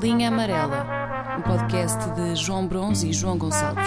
Linha 0.00 0.28
Amarela, 0.28 1.36
um 1.36 1.42
podcast 1.42 1.98
de 2.12 2.36
João 2.36 2.68
Bronze 2.68 3.08
e 3.08 3.12
João 3.12 3.36
Gonçalves. 3.36 3.84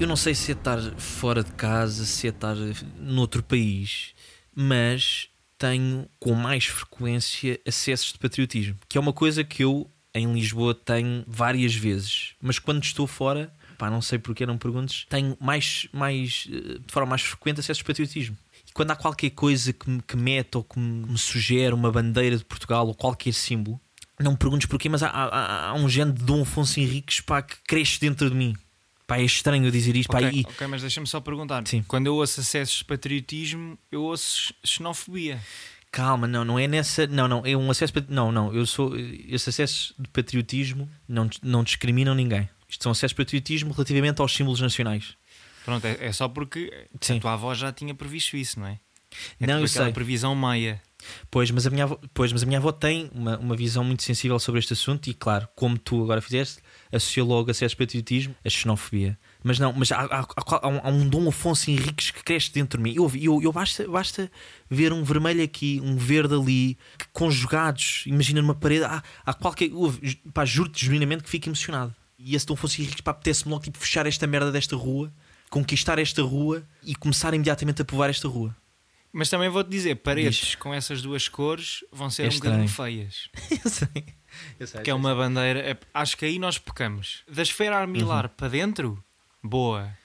Eu 0.00 0.08
não 0.08 0.16
sei 0.16 0.34
se 0.34 0.50
é 0.50 0.54
estar 0.54 0.80
fora 0.98 1.44
de 1.44 1.52
casa, 1.52 2.04
se 2.04 2.26
é 2.26 2.30
estar 2.30 2.56
noutro 2.98 3.44
país, 3.44 4.12
mas 4.52 5.28
tenho 5.56 6.08
com 6.18 6.34
mais 6.34 6.66
frequência 6.66 7.60
acessos 7.64 8.12
de 8.12 8.18
patriotismo, 8.18 8.76
que 8.88 8.98
é 8.98 9.00
uma 9.00 9.12
coisa 9.12 9.44
que 9.44 9.62
eu 9.62 9.88
em 10.12 10.32
Lisboa 10.32 10.74
tenho 10.74 11.22
várias 11.28 11.74
vezes, 11.76 12.34
mas 12.42 12.58
quando 12.58 12.82
estou 12.82 13.06
fora, 13.06 13.52
pá, 13.78 13.88
não 13.88 14.02
sei 14.02 14.18
porque 14.18 14.44
não 14.44 14.58
perguntes, 14.58 15.06
tenho 15.08 15.36
mais, 15.40 15.86
mais 15.92 16.48
eh, 16.50 16.78
de 16.84 16.92
forma 16.92 17.10
mais 17.10 17.22
frequente 17.22 17.60
acessos 17.60 17.78
de 17.78 17.84
patriotismo. 17.84 18.36
Quando 18.74 18.90
há 18.90 18.96
qualquer 18.96 19.30
coisa 19.30 19.72
que 19.72 19.88
me, 19.88 20.02
que 20.02 20.16
mete 20.16 20.56
ou 20.56 20.64
que 20.64 20.78
me 20.78 21.16
sugere 21.16 21.72
uma 21.72 21.92
bandeira 21.92 22.36
de 22.36 22.44
Portugal 22.44 22.86
ou 22.88 22.94
qualquer 22.94 23.32
símbolo, 23.32 23.80
não 24.18 24.32
me 24.32 24.36
perguntes 24.36 24.66
porquê, 24.66 24.88
mas 24.88 25.02
há, 25.02 25.08
há, 25.08 25.68
há 25.68 25.74
um 25.74 25.88
género 25.88 26.16
de 26.16 26.24
Dom 26.24 26.42
Afonso 26.42 26.80
Henriques 26.80 27.20
pá, 27.20 27.40
que 27.40 27.56
cresce 27.66 28.00
dentro 28.00 28.28
de 28.28 28.36
mim. 28.36 28.56
Pá, 29.06 29.18
é 29.18 29.22
estranho 29.22 29.70
dizer 29.70 29.94
isto. 29.96 30.10
Ok, 30.10 30.26
pá, 30.26 30.34
e, 30.34 30.40
ok, 30.40 30.66
mas 30.66 30.80
deixa-me 30.80 31.06
só 31.06 31.20
perguntar. 31.20 31.66
Sim. 31.66 31.84
Quando 31.86 32.06
eu 32.06 32.16
ouço 32.16 32.40
acessos 32.40 32.78
de 32.78 32.84
patriotismo, 32.84 33.78
eu 33.92 34.02
ouço 34.02 34.52
xenofobia. 34.64 35.40
Calma, 35.92 36.26
não, 36.26 36.44
não 36.44 36.58
é 36.58 36.66
nessa. 36.66 37.06
Não, 37.06 37.28
não, 37.28 37.42
é 37.44 37.56
um 37.56 37.70
acesso. 37.70 37.92
Não, 38.08 38.32
não, 38.32 38.52
eu 38.52 38.66
sou. 38.66 38.96
Esse 38.96 39.50
acesso 39.50 39.94
de 39.96 40.08
patriotismo 40.08 40.88
não, 41.06 41.30
não 41.42 41.62
discriminam 41.62 42.14
ninguém. 42.14 42.48
Isto 42.68 42.82
são 42.82 42.92
acessos 42.92 43.10
de 43.10 43.16
patriotismo 43.16 43.72
relativamente 43.72 44.20
aos 44.20 44.34
símbolos 44.34 44.60
nacionais. 44.60 45.16
Pronto, 45.64 45.84
é, 45.86 45.96
é 46.00 46.12
só 46.12 46.28
porque 46.28 46.88
Sim. 47.00 47.18
a 47.18 47.20
tua 47.20 47.32
avó 47.34 47.54
já 47.54 47.72
tinha 47.72 47.94
previsto 47.94 48.36
isso, 48.36 48.60
não 48.60 48.66
é? 48.66 48.78
É 49.40 49.46
Não, 49.46 49.54
tipo 49.54 49.64
eu 49.64 49.68
sei. 49.68 49.92
previsão 49.92 50.34
maia. 50.34 50.82
Pois, 51.30 51.50
mas 51.50 51.66
a 51.66 51.70
minha 51.70 51.84
avó, 51.84 52.00
pois, 52.14 52.32
mas 52.32 52.42
a 52.42 52.46
minha 52.46 52.58
avó 52.58 52.72
tem 52.72 53.10
uma, 53.14 53.38
uma 53.38 53.54
visão 53.54 53.84
muito 53.84 54.02
sensível 54.02 54.38
sobre 54.38 54.58
este 54.58 54.72
assunto 54.72 55.08
e, 55.08 55.14
claro, 55.14 55.46
como 55.54 55.76
tu 55.78 56.02
agora 56.02 56.20
fizeste, 56.22 56.60
associa 56.90 57.22
logo 57.22 57.50
acesso 57.50 57.74
de 57.74 57.84
patriotismo 57.84 58.34
a 58.44 58.48
xenofobia. 58.48 59.18
Mas 59.42 59.58
não, 59.58 59.72
mas 59.72 59.92
há, 59.92 60.00
há- 60.00 60.26
há- 60.36 60.68
um, 60.68 60.80
há 60.82 60.88
um 60.88 61.06
Dom 61.08 61.28
Afonso 61.28 61.70
Henriques 61.70 62.10
que 62.10 62.24
cresce 62.24 62.50
dentro 62.52 62.78
de 62.78 62.82
mim. 62.82 62.94
Eu, 62.96 63.10
eu, 63.14 63.42
eu 63.42 63.52
basta, 63.52 63.86
basta 63.86 64.32
ver 64.70 64.92
um 64.94 65.04
vermelho 65.04 65.44
aqui, 65.44 65.78
um 65.84 65.94
verde 65.96 66.34
ali, 66.34 66.78
que 66.98 67.06
conjugados, 67.12 68.04
imagina 68.06 68.40
numa 68.40 68.54
parede, 68.54 68.84
há, 68.84 69.02
há 69.26 69.34
qualquer. 69.34 69.70
Pá, 70.32 70.44
juro-te 70.46 70.84
genuinamente 70.86 71.22
que 71.22 71.28
fico 71.30 71.48
emocionado. 71.48 71.94
E 72.18 72.34
esse 72.34 72.46
Dom 72.46 72.54
Afonso 72.54 72.80
Henriques, 72.80 73.02
pá, 73.02 73.10
apetece-me 73.10 73.50
logo 73.52 73.62
tipo, 73.64 73.76
fechar 73.78 74.06
esta 74.06 74.26
merda 74.26 74.50
desta 74.50 74.74
rua, 74.74 75.12
conquistar 75.54 76.00
esta 76.00 76.20
rua 76.22 76.64
e 76.82 76.96
começar 76.96 77.32
imediatamente 77.32 77.80
a 77.80 77.84
povoar 77.84 78.10
esta 78.10 78.26
rua. 78.26 78.54
Mas 79.12 79.28
também 79.30 79.48
vou-te 79.48 79.70
dizer, 79.70 79.94
paredes 79.96 80.56
com 80.56 80.74
essas 80.74 81.00
duas 81.00 81.28
cores 81.28 81.84
vão 81.92 82.10
ser 82.10 82.24
É 82.24 82.28
um 82.28 82.34
bocadinho 82.34 82.68
feias. 82.68 83.28
eu 83.64 83.70
sei. 83.70 84.04
Eu 84.58 84.66
sei. 84.66 84.80
Que 84.82 84.90
é 84.90 84.94
uma 84.94 85.14
bandeira. 85.14 85.60
é- 85.60 85.76
acho 85.94 86.16
que 86.16 86.24
aí 86.24 86.40
nós 86.40 86.58
pecamos. 86.58 87.22
Da 87.30 87.42
esfera 87.42 87.76
armilar 87.78 88.24
Uhum. 88.24 88.30
para 88.36 88.48
dentro, 88.48 89.04
boa. 89.40 89.96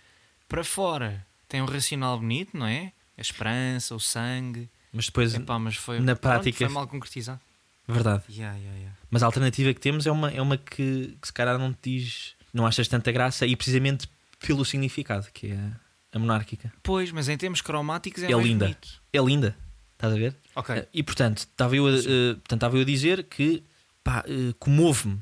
Para 0.47 0.63
fora, 0.63 1.25
tem 1.47 1.59
um 1.63 1.65
racional 1.65 2.19
bonito, 2.19 2.55
não 2.55 2.67
é? 2.67 2.91
A 3.17 3.21
esperança, 3.21 3.95
o 3.95 3.99
sangue. 3.99 4.69
Mas 4.93 5.05
depois, 5.07 5.33
Epá, 5.33 5.57
mas 5.57 5.75
foi, 5.75 5.99
na 5.99 6.15
pronto, 6.15 6.19
prática- 6.21 6.65
foi 6.65 6.69
mal 6.73 6.87
concretizado. 6.87 7.39
verdade. 7.87 8.23
Yeah, 8.29 8.55
yeah, 8.55 8.77
yeah. 8.77 8.95
Mas 9.09 9.23
a 9.23 9.25
alternativa 9.25 9.73
que 9.73 9.79
temos 9.79 10.05
é 10.05 10.11
uma, 10.11 10.29
é 10.31 10.39
uma 10.41 10.57
que, 10.57 11.17
que 11.19 11.27
se 11.27 11.33
calhar 11.33 11.57
não 11.57 11.73
te 11.73 11.97
diz, 11.97 12.35
não 12.53 12.67
achas 12.67 12.87
tanta 12.87 13.11
graça 13.11 13.47
e 13.47 13.55
precisamente 13.55 14.07
pelo 14.39 14.63
significado, 14.65 15.27
que 15.33 15.47
é 15.51 15.71
a 16.13 16.19
monárquica. 16.19 16.71
Pois, 16.81 17.11
mas 17.11 17.29
em 17.29 17.37
termos 17.37 17.61
cromáticos 17.61 18.23
é, 18.23 18.31
É 18.31 18.35
linda. 18.41 18.65
bonito. 18.65 19.01
É 19.13 19.19
linda, 19.19 19.55
estás 19.93 20.13
a 20.13 20.15
ver? 20.17 20.35
Ok. 20.55 20.75
Eh, 20.75 20.87
E 20.93 21.03
portanto, 21.03 21.39
estava 21.39 21.75
eu, 21.75 21.87
a- 21.87 21.91
eh, 21.91 22.33
portanto, 22.35 22.53
estava 22.53 22.77
eu 22.77 22.81
a 22.81 22.85
dizer 22.85 23.23
que 23.25 23.63
pá, 24.03 24.23
eh, 24.27 24.53
comove-me. 24.59 25.19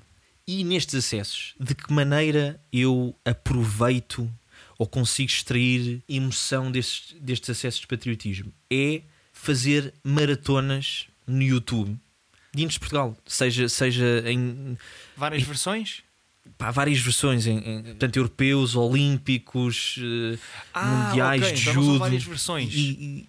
E 0.49 0.63
nestes 0.63 0.95
acessos, 0.95 1.55
de 1.59 1.75
que 1.75 1.91
maneira 1.91 2.57
eu 2.71 3.13
aproveito 3.25 4.31
ou 4.77 4.87
consigo 4.87 5.29
extrair 5.29 6.01
emoção 6.07 6.71
destes, 6.71 7.15
destes 7.19 7.49
acessos 7.49 7.81
de 7.81 7.87
patriotismo? 7.87 8.53
É 8.71 9.01
fazer 9.33 9.93
maratonas 10.03 11.07
no 11.25 11.41
YouTube 11.43 11.97
de 12.55 12.79
Portugal, 12.79 13.15
seja, 13.25 13.67
seja 13.69 14.23
em 14.25 14.77
Várias 15.15 15.43
versões? 15.43 16.01
Pá, 16.57 16.71
várias 16.71 16.99
versões, 16.99 17.47
em, 17.47 17.57
em, 17.57 17.83
portanto, 17.83 18.17
europeus, 18.17 18.75
olímpicos, 18.75 19.97
eh, 19.99 20.37
mundiais 20.85 21.43
ok, 21.43 21.53
de 21.53 21.61
então 21.61 21.73
judo 21.73 21.99
várias 21.99 22.23
versões. 22.23 22.73
e, 22.73 22.79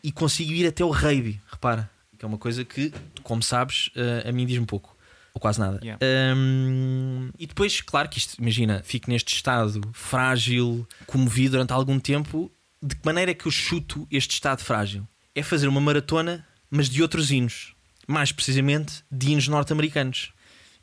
e, 0.03 0.09
e 0.09 0.12
consigo 0.12 0.53
ir 0.53 0.67
até 0.67 0.84
o 0.84 0.91
rugby, 0.91 1.41
repara, 1.51 1.91
que 2.19 2.25
é 2.25 2.29
uma 2.29 2.39
coisa 2.39 2.65
que, 2.65 2.93
como 3.23 3.43
sabes, 3.43 3.91
eh, 3.95 4.29
a 4.29 4.33
mim 4.33 4.45
diz-me 4.45 4.67
pouco, 4.67 4.97
ou 5.33 5.41
quase 5.41 5.61
nada. 5.61 5.79
Yeah. 5.83 6.05
Hum, 6.37 7.31
e 7.39 7.47
depois, 7.47 7.81
claro 7.81 8.09
que 8.09 8.19
isto, 8.19 8.34
imagina, 8.41 8.83
fico 8.84 9.11
neste 9.11 9.35
estado 9.35 9.81
frágil, 9.93 10.87
comovido 11.06 11.53
durante 11.53 11.73
algum 11.73 11.99
tempo. 12.00 12.50
De 12.83 12.95
que 12.95 13.05
maneira 13.05 13.31
é 13.31 13.35
que 13.35 13.47
eu 13.47 13.53
chuto 13.53 14.06
este 14.11 14.33
estado 14.33 14.62
frágil? 14.62 15.06
É 15.35 15.43
fazer 15.43 15.69
uma 15.69 15.81
maratona, 15.81 16.47
mas 16.71 16.89
de 16.89 17.03
outros 17.03 17.31
hinos, 17.31 17.75
mais 18.06 18.33
precisamente 18.33 19.05
de 19.11 19.31
hinos 19.31 19.49
norte-americanos. 19.49 20.33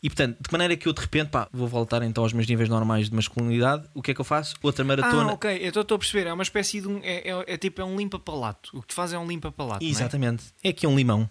E 0.06 0.10
portanto, 0.10 0.38
de 0.40 0.52
maneira 0.52 0.74
é 0.74 0.78
que 0.78 0.88
eu 0.88 0.94
de 0.94 1.02
repente 1.02 1.30
pá, 1.30 1.48
vou 1.52 1.68
voltar 1.68 2.04
então 2.04 2.24
aos 2.24 2.32
meus 2.32 2.46
níveis 2.46 2.70
normais 2.70 3.10
de 3.10 3.16
masculinidade? 3.16 3.88
O 3.92 4.04
que 4.04 4.12
é 4.12 4.14
que 4.14 4.22
eu 4.22 4.26
faço? 4.26 4.54
Outra 4.62 4.86
maratona. 4.86 5.32
Ah, 5.32 5.34
ok, 5.34 5.58
eu 5.60 5.70
estou 5.82 5.96
a 5.96 5.98
perceber. 5.98 6.28
É 6.28 6.34
uma 6.34 6.44
espécie 6.44 6.80
de 6.80 6.88
um. 6.88 7.00
É, 7.02 7.28
é- 7.28 7.54
é 7.54 7.58
tipo 7.58 7.82
é 7.82 7.86
um 7.86 7.98
limpa-palato. 7.98 8.70
O 8.78 8.82
que 8.82 8.88
tu 8.90 8.94
faz 8.94 9.14
é 9.14 9.18
um 9.18 9.26
limpa-palato. 9.28 9.84
é? 9.84 9.88
Exatamente. 9.88 10.44
É 10.64 10.70
aqui 10.70 10.86
um 10.86 10.96
limão. 10.96 11.28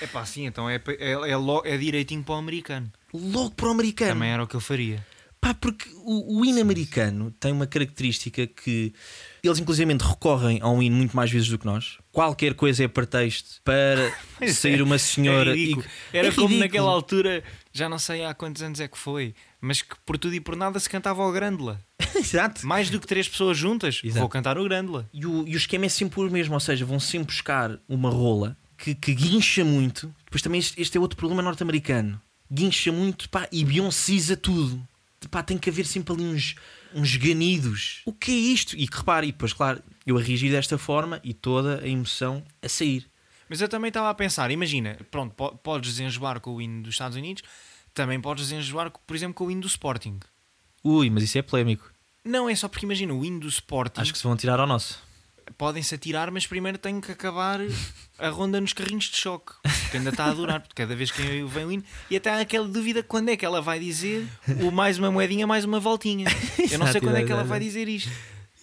É 0.00 0.08
pá, 0.08 0.24
sim, 0.26 0.44
então 0.44 0.68
é, 0.68 0.82
é, 0.98 1.12
é, 1.12 1.36
lo- 1.36 1.62
é 1.64 1.76
direitinho 1.78 2.24
para 2.24 2.34
o 2.34 2.38
americano. 2.38 2.90
Logo 3.14 3.52
para 3.52 3.68
o 3.68 3.70
americano. 3.70 4.12
Também 4.14 4.30
era 4.30 4.42
o 4.42 4.46
que 4.48 4.56
eu 4.56 4.60
faria. 4.60 5.06
Pá, 5.40 5.54
porque 5.54 5.88
o, 6.04 6.40
o 6.40 6.44
hino 6.44 6.60
americano 6.60 7.30
tem 7.38 7.52
uma 7.52 7.66
característica 7.68 8.46
que 8.46 8.92
eles, 9.44 9.58
inclusivamente, 9.60 10.02
recorrem 10.02 10.58
a 10.60 10.68
um 10.68 10.82
hino 10.82 10.96
muito 10.96 11.14
mais 11.14 11.30
vezes 11.30 11.48
do 11.48 11.58
que 11.58 11.64
nós. 11.64 11.98
Qualquer 12.10 12.54
coisa 12.54 12.82
é 12.82 12.88
pretexto 12.88 13.60
para 13.62 14.12
sair 14.52 14.80
é, 14.80 14.82
uma 14.82 14.98
senhora. 14.98 15.52
É 15.52 15.56
e- 15.56 15.76
Era 16.12 16.28
é 16.28 16.30
como 16.32 16.48
ridículo. 16.48 16.58
naquela 16.58 16.90
altura, 16.90 17.44
já 17.76 17.88
não 17.88 17.98
sei 17.98 18.24
há 18.24 18.32
quantos 18.34 18.62
anos 18.62 18.80
é 18.80 18.88
que 18.88 18.96
foi, 18.98 19.34
mas 19.60 19.82
que 19.82 19.94
por 20.04 20.16
tudo 20.18 20.34
e 20.34 20.40
por 20.40 20.56
nada 20.56 20.78
se 20.80 20.88
cantava 20.88 21.22
ao 21.22 21.30
Grândola. 21.32 21.80
Exato. 22.14 22.66
Mais 22.66 22.88
do 22.90 22.98
que 23.00 23.06
três 23.06 23.28
pessoas 23.28 23.56
juntas, 23.58 24.00
Exato. 24.02 24.20
vou 24.20 24.28
cantar 24.28 24.58
o 24.58 24.64
Grândola. 24.64 25.08
E 25.12 25.26
o, 25.26 25.46
e 25.46 25.54
o 25.54 25.56
esquema 25.56 25.86
é 25.86 25.88
sempre 25.88 26.20
o 26.20 26.30
mesmo, 26.30 26.54
ou 26.54 26.60
seja, 26.60 26.84
vão 26.84 26.98
sempre 27.00 27.26
buscar 27.26 27.78
uma 27.88 28.10
rola 28.10 28.56
que, 28.78 28.94
que 28.94 29.14
guincha 29.14 29.64
muito. 29.64 30.12
Depois 30.24 30.42
também 30.42 30.58
este, 30.58 30.80
este 30.80 30.96
é 30.96 31.00
outro 31.00 31.16
problema 31.16 31.42
norte-americano. 31.42 32.20
Guincha 32.50 32.92
muito 32.92 33.28
pá, 33.28 33.48
e 33.50 33.64
Beyoncéisa 33.64 34.36
tudo. 34.36 34.86
Pá, 35.30 35.42
tem 35.42 35.58
que 35.58 35.68
haver 35.68 35.84
sempre 35.86 36.14
ali 36.14 36.22
uns, 36.24 36.54
uns 36.94 37.16
ganidos. 37.16 38.02
O 38.06 38.12
que 38.12 38.30
é 38.30 38.34
isto? 38.34 38.76
E 38.76 38.86
que 38.86 38.96
repare, 38.96 39.26
e 39.26 39.32
depois, 39.32 39.52
claro, 39.52 39.82
eu 40.06 40.16
a 40.16 40.20
reagir 40.22 40.50
desta 40.52 40.78
forma 40.78 41.20
e 41.24 41.34
toda 41.34 41.80
a 41.82 41.88
emoção 41.88 42.44
a 42.62 42.68
sair. 42.68 43.06
Mas 43.48 43.60
eu 43.60 43.68
também 43.68 43.88
estava 43.88 44.10
a 44.10 44.14
pensar, 44.14 44.50
imagina, 44.50 44.96
pronto, 45.10 45.32
po- 45.34 45.56
podes 45.56 45.90
desenjoar 45.92 46.40
com 46.40 46.54
o 46.56 46.60
hino 46.62 46.82
dos 46.82 46.94
Estados 46.94 47.16
Unidos, 47.16 47.42
também 47.96 48.20
podes 48.20 48.48
desenjoar, 48.48 48.90
por 48.90 49.16
exemplo, 49.16 49.34
com 49.34 49.46
o 49.46 49.50
hino 49.50 49.62
do 49.62 49.66
Sporting. 49.66 50.20
Ui, 50.84 51.10
mas 51.10 51.24
isso 51.24 51.38
é 51.38 51.42
polémico. 51.42 51.90
Não 52.24 52.48
é 52.48 52.54
só 52.54 52.68
porque 52.68 52.84
imagina, 52.84 53.14
o 53.14 53.24
hino 53.24 53.40
do 53.40 53.48
Sporting 53.48 54.00
Acho 54.00 54.12
que 54.12 54.18
se 54.18 54.24
vão 54.24 54.36
tirar 54.36 54.60
ao 54.60 54.66
nosso. 54.66 55.00
podem-se 55.56 55.94
atirar, 55.94 56.30
mas 56.30 56.46
primeiro 56.46 56.76
tenho 56.76 57.00
que 57.00 57.10
acabar 57.12 57.60
a 58.18 58.28
ronda 58.28 58.60
nos 58.60 58.72
carrinhos 58.72 59.04
de 59.04 59.16
choque, 59.16 59.52
que 59.90 59.96
ainda 59.96 60.10
está 60.10 60.26
a 60.26 60.34
durar, 60.34 60.60
porque 60.60 60.74
cada 60.74 60.94
vez 60.94 61.10
que 61.10 61.22
vem 61.44 61.64
o 61.64 61.72
hino, 61.72 61.84
e 62.10 62.16
até 62.16 62.30
há 62.30 62.40
aquela 62.40 62.66
dúvida 62.68 63.02
quando 63.02 63.28
é 63.30 63.36
que 63.36 63.46
ela 63.46 63.62
vai 63.62 63.78
dizer 63.78 64.26
o 64.60 64.70
mais 64.70 64.98
uma 64.98 65.10
moedinha, 65.10 65.46
mais 65.46 65.64
uma 65.64 65.80
voltinha. 65.80 66.26
Eu 66.70 66.78
não 66.78 66.86
sei 66.88 67.00
quando 67.00 67.16
é 67.16 67.24
que 67.24 67.32
ela 67.32 67.44
vai 67.44 67.60
dizer 67.60 67.88
isto, 67.88 68.10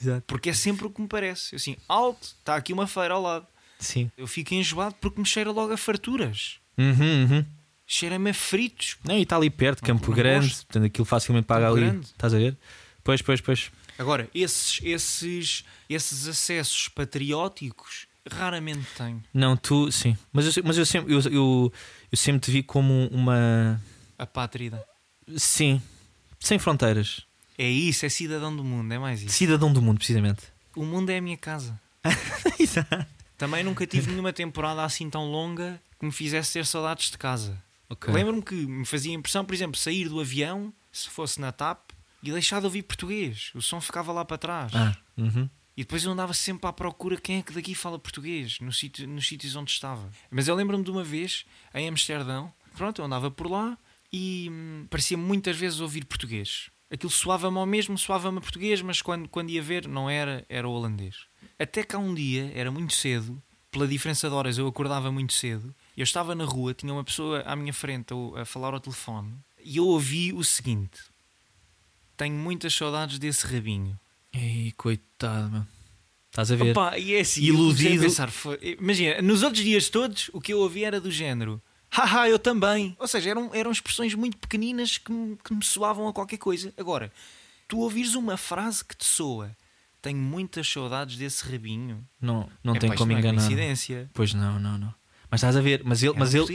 Exato. 0.01 0.23
porque 0.27 0.49
é 0.49 0.53
sempre 0.53 0.85
o 0.85 0.89
que 0.89 1.01
me 1.01 1.07
parece. 1.07 1.55
Assim, 1.55 1.77
alto, 1.87 2.35
está 2.37 2.55
aqui 2.55 2.73
uma 2.73 2.85
feira 2.85 3.13
ao 3.13 3.21
lado. 3.21 3.47
Sim. 3.79 4.11
Eu 4.17 4.27
fico 4.27 4.53
enjoado 4.53 4.95
porque 5.01 5.19
me 5.19 5.25
cheira 5.25 5.51
logo 5.51 5.73
a 5.73 5.77
farturas. 5.77 6.59
Uhum, 6.77 7.27
uhum. 7.29 7.45
Cheira-me 7.93 8.31
a 8.31 8.33
fritos. 8.33 8.97
Não, 9.03 9.15
e 9.15 9.21
está 9.21 9.35
ali 9.37 9.51
perto, 9.51 9.81
Não- 9.81 9.87
Campo 9.87 10.11
Grande, 10.11 10.47
gosto. 10.47 10.65
portanto 10.65 10.85
aquilo 10.85 11.05
facilmente 11.05 11.45
paga 11.45 11.67
Campo 11.67 11.77
ali. 11.77 11.85
Grande. 11.85 12.05
Estás 12.07 12.33
a 12.33 12.37
ver? 12.39 12.57
Pois, 13.03 13.21
pois, 13.21 13.39
pois. 13.39 13.71
Agora, 13.99 14.27
esses, 14.33 14.79
esses, 14.83 15.63
esses 15.87 16.27
acessos 16.27 16.87
patrióticos 16.87 18.07
raramente 18.31 18.87
tenho. 18.97 19.23
Não, 19.31 19.55
tu, 19.55 19.91
sim. 19.91 20.17
Mas 20.31 20.57
eu, 20.57 20.63
mas 20.65 20.75
eu, 20.79 20.85
sempre, 20.87 21.13
eu, 21.13 21.19
eu, 21.29 21.73
eu 22.11 22.17
sempre 22.17 22.39
te 22.41 22.49
vi 22.49 22.63
como 22.63 23.07
uma. 23.11 23.79
A 24.17 24.25
pátrida. 24.25 24.83
Sim. 25.37 25.79
Sem 26.39 26.57
fronteiras. 26.57 27.21
É 27.59 27.69
isso, 27.69 28.07
é 28.07 28.09
cidadão 28.09 28.55
do 28.55 28.63
mundo, 28.63 28.91
é 28.91 28.97
mais 28.97 29.21
isso. 29.21 29.35
Cidadão 29.35 29.71
do 29.71 29.83
mundo, 29.83 29.97
precisamente. 29.99 30.41
O 30.75 30.83
mundo 30.83 31.11
é 31.11 31.17
a 31.19 31.21
minha 31.21 31.37
casa. 31.37 31.79
Exato. 32.59 33.05
Também 33.37 33.63
nunca 33.63 33.85
tive 33.85 34.09
nenhuma 34.09 34.33
temporada 34.33 34.83
assim 34.83 35.07
tão 35.11 35.29
longa 35.29 35.79
que 35.99 36.05
me 36.07 36.11
fizesse 36.11 36.53
ter 36.53 36.65
saudades 36.65 37.11
de 37.11 37.19
casa. 37.19 37.61
Lembro-me 38.11 38.41
que 38.41 38.55
me 38.55 38.85
fazia 38.85 39.13
impressão, 39.13 39.45
por 39.45 39.53
exemplo, 39.53 39.77
sair 39.77 40.09
do 40.09 40.19
avião, 40.19 40.73
se 40.91 41.09
fosse 41.09 41.39
na 41.39 41.51
TAP, 41.51 41.91
e 42.21 42.31
deixar 42.31 42.59
de 42.59 42.65
ouvir 42.65 42.83
português. 42.83 43.51
O 43.53 43.61
som 43.61 43.81
ficava 43.81 44.11
lá 44.13 44.23
para 44.23 44.37
trás. 44.37 44.71
Ah, 44.73 44.95
uhum. 45.17 45.49
E 45.75 45.83
depois 45.83 46.03
eu 46.03 46.11
andava 46.11 46.33
sempre 46.33 46.67
à 46.67 46.73
procura 46.73 47.17
quem 47.17 47.39
é 47.39 47.41
que 47.41 47.51
daqui 47.51 47.73
fala 47.73 47.97
português 47.97 48.59
no 48.59 48.71
sítio, 48.71 49.07
nos 49.07 49.27
sítios 49.27 49.55
onde 49.55 49.71
estava. 49.71 50.09
Mas 50.29 50.47
eu 50.47 50.55
lembro-me 50.55 50.83
de 50.83 50.91
uma 50.91 51.03
vez 51.03 51.45
em 51.73 51.87
Amsterdão, 51.87 52.53
pronto, 52.77 53.01
eu 53.01 53.05
andava 53.05 53.31
por 53.31 53.49
lá 53.49 53.77
e 54.11 54.47
hum, 54.51 54.85
parecia 54.89 55.17
muitas 55.17 55.57
vezes 55.57 55.79
ouvir 55.79 56.05
português. 56.05 56.69
Aquilo 56.91 57.11
soava-me 57.11 57.57
ao 57.57 57.65
mesmo, 57.65 57.97
soava-me 57.97 58.39
português, 58.39 58.81
mas 58.83 59.01
quando, 59.01 59.27
quando 59.27 59.49
ia 59.49 59.63
ver 59.63 59.87
não 59.87 60.07
era, 60.07 60.45
era 60.47 60.69
holandês. 60.69 61.25
Até 61.57 61.83
cá 61.83 61.97
um 61.97 62.13
dia, 62.13 62.51
era 62.53 62.69
muito 62.69 62.93
cedo, 62.93 63.41
pela 63.71 63.87
diferença 63.87 64.29
de 64.29 64.35
horas 64.35 64.59
eu 64.59 64.67
acordava 64.67 65.11
muito 65.11 65.33
cedo, 65.33 65.73
eu 66.01 66.03
estava 66.03 66.33
na 66.35 66.45
rua, 66.45 66.73
tinha 66.73 66.91
uma 66.93 67.03
pessoa 67.03 67.41
à 67.41 67.55
minha 67.55 67.73
frente 67.73 68.13
a, 68.35 68.41
a 68.41 68.45
falar 68.45 68.73
ao 68.73 68.79
telefone 68.79 69.33
e 69.63 69.77
eu 69.77 69.85
ouvi 69.87 70.33
o 70.33 70.43
seguinte: 70.43 70.99
Tenho 72.17 72.35
muitas 72.35 72.73
saudades 72.73 73.17
desse 73.19 73.45
rabinho. 73.47 73.97
Ei, 74.31 74.73
coitado, 74.77 75.49
mano. 75.51 75.67
Estás 76.29 76.51
a 76.51 76.55
ver? 76.55 76.71
Opa, 76.71 76.97
e 76.97 77.13
é 77.13 77.19
assim, 77.21 77.43
Iludido. 77.43 78.01
pensar, 78.01 78.31
foi- 78.31 78.77
imagina, 78.79 79.21
nos 79.21 79.43
outros 79.43 79.63
dias 79.63 79.87
todos 79.89 80.29
o 80.33 80.41
que 80.41 80.51
eu 80.51 80.59
ouvi 80.59 80.83
era 80.83 80.99
do 80.99 81.11
género. 81.11 81.61
Haha, 81.91 82.27
eu 82.27 82.39
também. 82.39 82.95
Ou 82.99 83.07
seja, 83.07 83.29
eram, 83.29 83.51
eram 83.53 83.71
expressões 83.71 84.15
muito 84.15 84.35
pequeninas 84.37 84.97
que 84.97 85.11
me, 85.11 85.37
que 85.37 85.53
me 85.53 85.63
soavam 85.63 86.07
a 86.07 86.13
qualquer 86.13 86.37
coisa. 86.37 86.73
Agora, 86.75 87.13
tu 87.67 87.77
ouvires 87.77 88.15
uma 88.15 88.35
frase 88.35 88.83
que 88.83 88.97
te 88.97 89.05
soa, 89.05 89.55
tenho 90.01 90.17
muitas 90.17 90.67
saudades 90.67 91.17
desse 91.17 91.45
rabinho. 91.47 92.03
Não, 92.19 92.49
não 92.63 92.75
É 92.75 92.79
tem 92.79 92.95
como 92.95 93.11
não 93.11 93.17
é 93.17 93.19
enganar. 93.19 93.37
coincidência. 93.41 94.09
Pois 94.11 94.33
não, 94.33 94.59
não, 94.59 94.75
não. 94.79 94.93
Mas 95.33 95.39
estás 95.39 95.57
a 95.57 95.61
ver, 95.61 95.81
mas 95.83 96.03
ele, 96.03 96.13
mas 96.15 96.35
ele, 96.35 96.45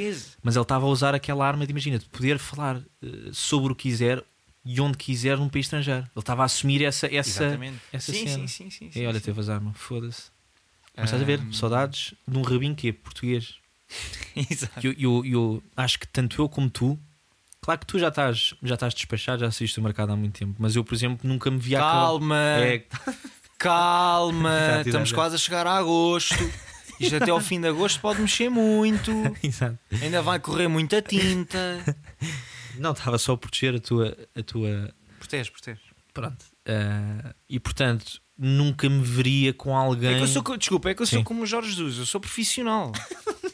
mas 0.40 0.54
ele 0.54 0.62
estava 0.62 0.86
a 0.86 0.88
usar 0.88 1.12
aquela 1.12 1.44
arma 1.44 1.66
de 1.66 1.72
imagina, 1.72 1.98
de 1.98 2.04
poder 2.04 2.38
falar 2.38 2.80
eh, 3.02 3.30
sobre 3.32 3.72
o 3.72 3.74
que 3.74 3.88
quiser 3.88 4.22
e 4.64 4.80
onde 4.80 4.96
quiser 4.96 5.36
num 5.36 5.48
país 5.48 5.66
estrangeiro. 5.66 6.02
Ele 6.02 6.10
estava 6.16 6.42
a 6.42 6.44
assumir 6.44 6.84
essa, 6.84 7.08
essa, 7.12 7.42
Exatamente. 7.44 7.80
essa 7.92 8.12
sim, 8.12 8.28
cena. 8.28 8.46
sim, 8.46 8.46
sim, 8.46 8.70
sim, 8.70 8.86
E 8.90 8.92
sim, 8.92 9.06
olha, 9.08 9.18
sim. 9.18 9.24
teve 9.24 9.40
as 9.40 9.48
armas, 9.48 9.76
foda-se. 9.76 10.30
Mas 10.96 11.06
estás 11.06 11.20
a 11.20 11.24
ver, 11.24 11.42
saudades 11.50 12.14
de 12.28 12.38
um 12.38 12.42
rabinho 12.42 12.76
que 12.76 12.90
é 12.90 12.92
português. 12.92 13.56
Exato. 14.48 14.86
Eu, 14.86 14.94
eu, 14.96 15.26
eu 15.26 15.62
acho 15.76 15.98
que 15.98 16.06
tanto 16.06 16.40
eu 16.40 16.48
como 16.48 16.70
tu, 16.70 16.96
claro 17.60 17.80
que 17.80 17.86
tu 17.86 17.98
já 17.98 18.10
estás, 18.10 18.54
já 18.62 18.74
estás 18.74 18.94
despachado, 18.94 19.40
já 19.40 19.50
saíste 19.50 19.80
do 19.80 19.82
mercado 19.82 20.12
há 20.12 20.16
muito 20.16 20.38
tempo, 20.38 20.54
mas 20.56 20.76
eu, 20.76 20.84
por 20.84 20.94
exemplo, 20.94 21.28
nunca 21.28 21.50
me 21.50 21.58
via 21.58 21.80
Calma, 21.80 22.36
acabar. 22.36 22.62
É, 22.62 22.86
calma, 23.58 24.82
estamos 24.86 25.10
quase 25.10 25.34
a 25.34 25.38
chegar 25.38 25.66
a 25.66 25.78
agosto. 25.78 26.36
Isto 27.00 27.16
até 27.16 27.30
ao 27.30 27.40
fim 27.40 27.60
de 27.60 27.68
agosto 27.68 28.00
pode 28.00 28.20
mexer 28.20 28.48
muito. 28.48 29.10
exato. 29.42 29.78
Ainda 30.02 30.22
vai 30.22 30.38
correr 30.40 30.68
muita 30.68 31.00
tinta. 31.02 31.84
Não, 32.76 32.92
estava 32.92 33.18
só 33.18 33.32
a 33.32 33.38
proteger 33.38 33.76
a 33.76 33.80
tua. 33.80 34.16
A 34.34 34.42
tua 34.42 34.94
Protege, 35.18 35.50
protege. 35.50 35.80
pronto. 36.12 36.44
Ah, 36.66 37.34
e 37.48 37.58
portanto, 37.58 38.20
nunca 38.36 38.88
me 38.88 39.02
veria 39.02 39.52
com 39.52 39.76
alguém. 39.76 40.14
É 40.14 40.20
eu 40.20 40.26
sou, 40.26 40.42
desculpa, 40.56 40.90
é 40.90 40.94
que 40.94 41.02
eu 41.02 41.06
Sim. 41.06 41.16
sou 41.16 41.24
como 41.24 41.42
o 41.42 41.46
Jorge 41.46 41.70
Jesus, 41.70 41.98
eu 41.98 42.06
sou 42.06 42.20
profissional. 42.20 42.92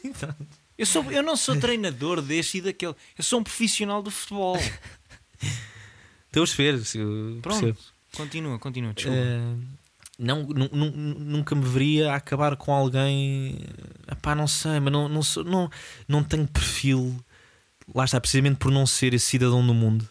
eu, 0.77 0.85
sou, 0.85 1.11
eu 1.11 1.23
não 1.23 1.35
sou 1.35 1.59
treinador 1.59 2.21
deste 2.21 2.59
e 2.59 2.61
daquele, 2.61 2.93
eu 3.17 3.23
sou 3.23 3.39
um 3.39 3.43
profissional 3.43 4.03
do 4.03 4.11
futebol. 4.11 4.57
Estou 6.27 6.43
a 6.43 6.97
eu 6.97 7.39
Pronto, 7.41 7.61
percebo. 7.61 7.77
continua, 8.13 8.59
continua, 8.59 8.93
desculpa. 8.93 9.17
Ah, 9.17 9.55
não, 10.17 10.43
nu- 10.43 10.69
nu- 10.71 10.91
nunca 11.19 11.55
me 11.55 11.65
veria 11.65 12.11
a 12.11 12.15
acabar 12.15 12.55
com 12.55 12.73
alguém. 12.73 13.59
Epá, 14.11 14.35
não 14.35 14.47
sei, 14.47 14.79
mas 14.79 14.91
não, 14.91 15.09
não, 15.09 15.23
sou- 15.23 15.43
não, 15.43 15.69
não 16.07 16.23
tenho 16.23 16.47
perfil. 16.47 17.15
Lá 17.93 18.05
está, 18.05 18.19
precisamente 18.19 18.57
por 18.57 18.71
não 18.71 18.87
ser 18.87 19.13
esse 19.13 19.25
cidadão 19.27 19.65
do 19.65 19.73
mundo, 19.73 20.07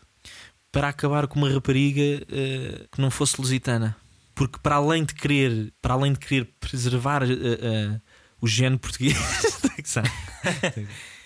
para 0.70 0.88
acabar 0.88 1.26
com 1.26 1.38
uma 1.40 1.50
rapariga 1.50 2.24
ah, 2.30 2.86
que 2.92 3.00
não 3.00 3.10
fosse 3.10 3.40
lusitana. 3.40 3.96
Porque 4.34 4.58
para 4.62 4.76
além 4.76 5.04
de 5.04 5.14
querer, 5.14 5.72
para 5.80 5.94
além 5.94 6.12
de 6.12 6.18
querer 6.18 6.44
preservar 6.60 7.22
ah, 7.22 7.26
ah, 7.26 8.00
o 8.40 8.46
género 8.46 8.78
português, 8.78 9.16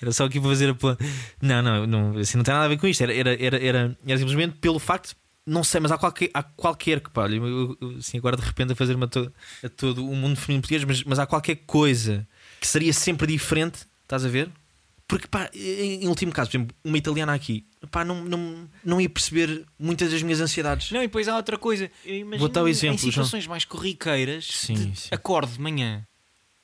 era 0.01 0.13
só 0.13 0.25
aqui 0.27 0.39
para 0.41 0.51
fazer 0.51 0.71
a 0.71 0.77
Não, 1.43 1.63
não, 1.63 1.87
não, 1.87 2.19
assim, 2.19 2.37
não 2.37 2.45
tem 2.45 2.55
nada 2.55 2.67
a 2.67 2.69
ver 2.69 2.79
com 2.79 2.87
isto. 2.87 3.03
Era, 3.03 3.15
era, 3.15 3.43
era, 3.43 3.65
era, 3.65 3.99
era 4.07 4.19
simplesmente 4.19 4.57
pelo 4.59 4.79
facto 4.79 5.17
não 5.49 5.65
sei, 5.65 5.81
mas 5.81 5.91
há 5.91 5.99
qualquer, 5.99 6.31
há 6.35 6.43
qualquer 6.43 7.01
que 7.01 7.11
pá, 7.11 7.27
eu, 7.29 7.77
eu, 7.81 7.97
assim, 7.99 8.19
agora 8.19 8.37
de 8.37 8.43
repente 8.43 8.73
a 8.73 8.77
fazer-me 8.77 9.05
a, 9.05 9.09
to- 9.09 9.33
a 9.65 9.69
todo 9.69 10.05
o 10.07 10.15
mundo 10.15 10.37
feminino 10.37 10.63
português, 10.63 10.85
mas, 10.85 11.03
mas 11.05 11.19
há 11.19 11.27
qualquer 11.27 11.57
coisa 11.67 12.27
que 12.61 12.67
seria 12.67 12.93
sempre 12.93 13.27
diferente, 13.27 13.87
estás 14.03 14.25
a 14.25 14.29
ver? 14.29 14.51
Porque, 15.07 15.27
pá, 15.27 15.49
em, 15.55 16.05
em 16.05 16.07
último 16.09 16.31
caso, 16.33 16.51
por 16.51 16.57
exemplo, 16.59 16.77
uma 16.85 16.99
italiana 16.99 17.33
aqui, 17.33 17.65
pá, 17.91 18.05
não, 18.05 18.23
não, 18.25 18.69
não 18.85 19.01
ia 19.01 19.09
perceber 19.09 19.65
muitas 19.79 20.11
das 20.13 20.23
minhas 20.23 20.39
ansiedades. 20.39 20.91
Não, 20.91 21.01
e 21.03 21.07
depois 21.07 21.27
há 21.29 21.37
outra 21.37 21.57
coisa. 21.57 21.91
Eu 22.05 22.15
imagino 22.17 22.41
Vou 22.41 22.49
dar 22.49 22.63
o 22.63 22.69
exemplo, 22.69 22.97
em 22.97 22.99
situações 22.99 23.47
mais 23.47 23.65
corriqueiras, 23.65 24.47
Sim, 24.53 24.95
sim. 24.95 25.09
acorde 25.11 25.53
de 25.53 25.61
manhã. 25.63 26.05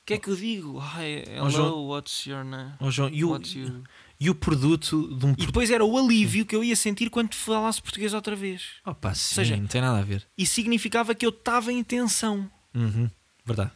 O 0.05 0.07
que 0.07 0.13
é 0.13 0.17
que 0.19 0.27
eu 0.29 0.35
digo? 0.35 0.77
Hi, 0.79 1.23
hello, 1.35 1.49
João- 1.49 1.87
what's 1.87 2.27
your 2.27 2.43
name? 2.45 2.73
João, 2.91 3.09
e, 3.09 3.25
o, 3.25 3.29
your... 3.55 3.81
e 4.19 4.29
o 4.29 4.35
produto 4.35 5.07
de 5.17 5.25
um. 5.25 5.31
E 5.31 5.47
depois 5.47 5.71
era 5.71 5.83
o 5.83 5.97
alívio 5.97 6.45
que 6.45 6.55
eu 6.55 6.63
ia 6.63 6.75
sentir 6.75 7.09
quando 7.09 7.33
falasse 7.33 7.81
português 7.81 8.13
outra 8.13 8.35
vez. 8.35 8.61
Opa, 8.85 9.15
sim, 9.15 9.33
seja- 9.33 9.57
não 9.57 9.65
tem 9.65 9.81
nada 9.81 9.97
a 9.97 10.03
ver. 10.03 10.23
E 10.37 10.45
significava 10.45 11.15
que 11.15 11.25
eu 11.25 11.31
estava 11.31 11.73
em 11.73 11.83
tensão. 11.83 12.47
Uhum, 12.75 13.09
verdade. 13.43 13.71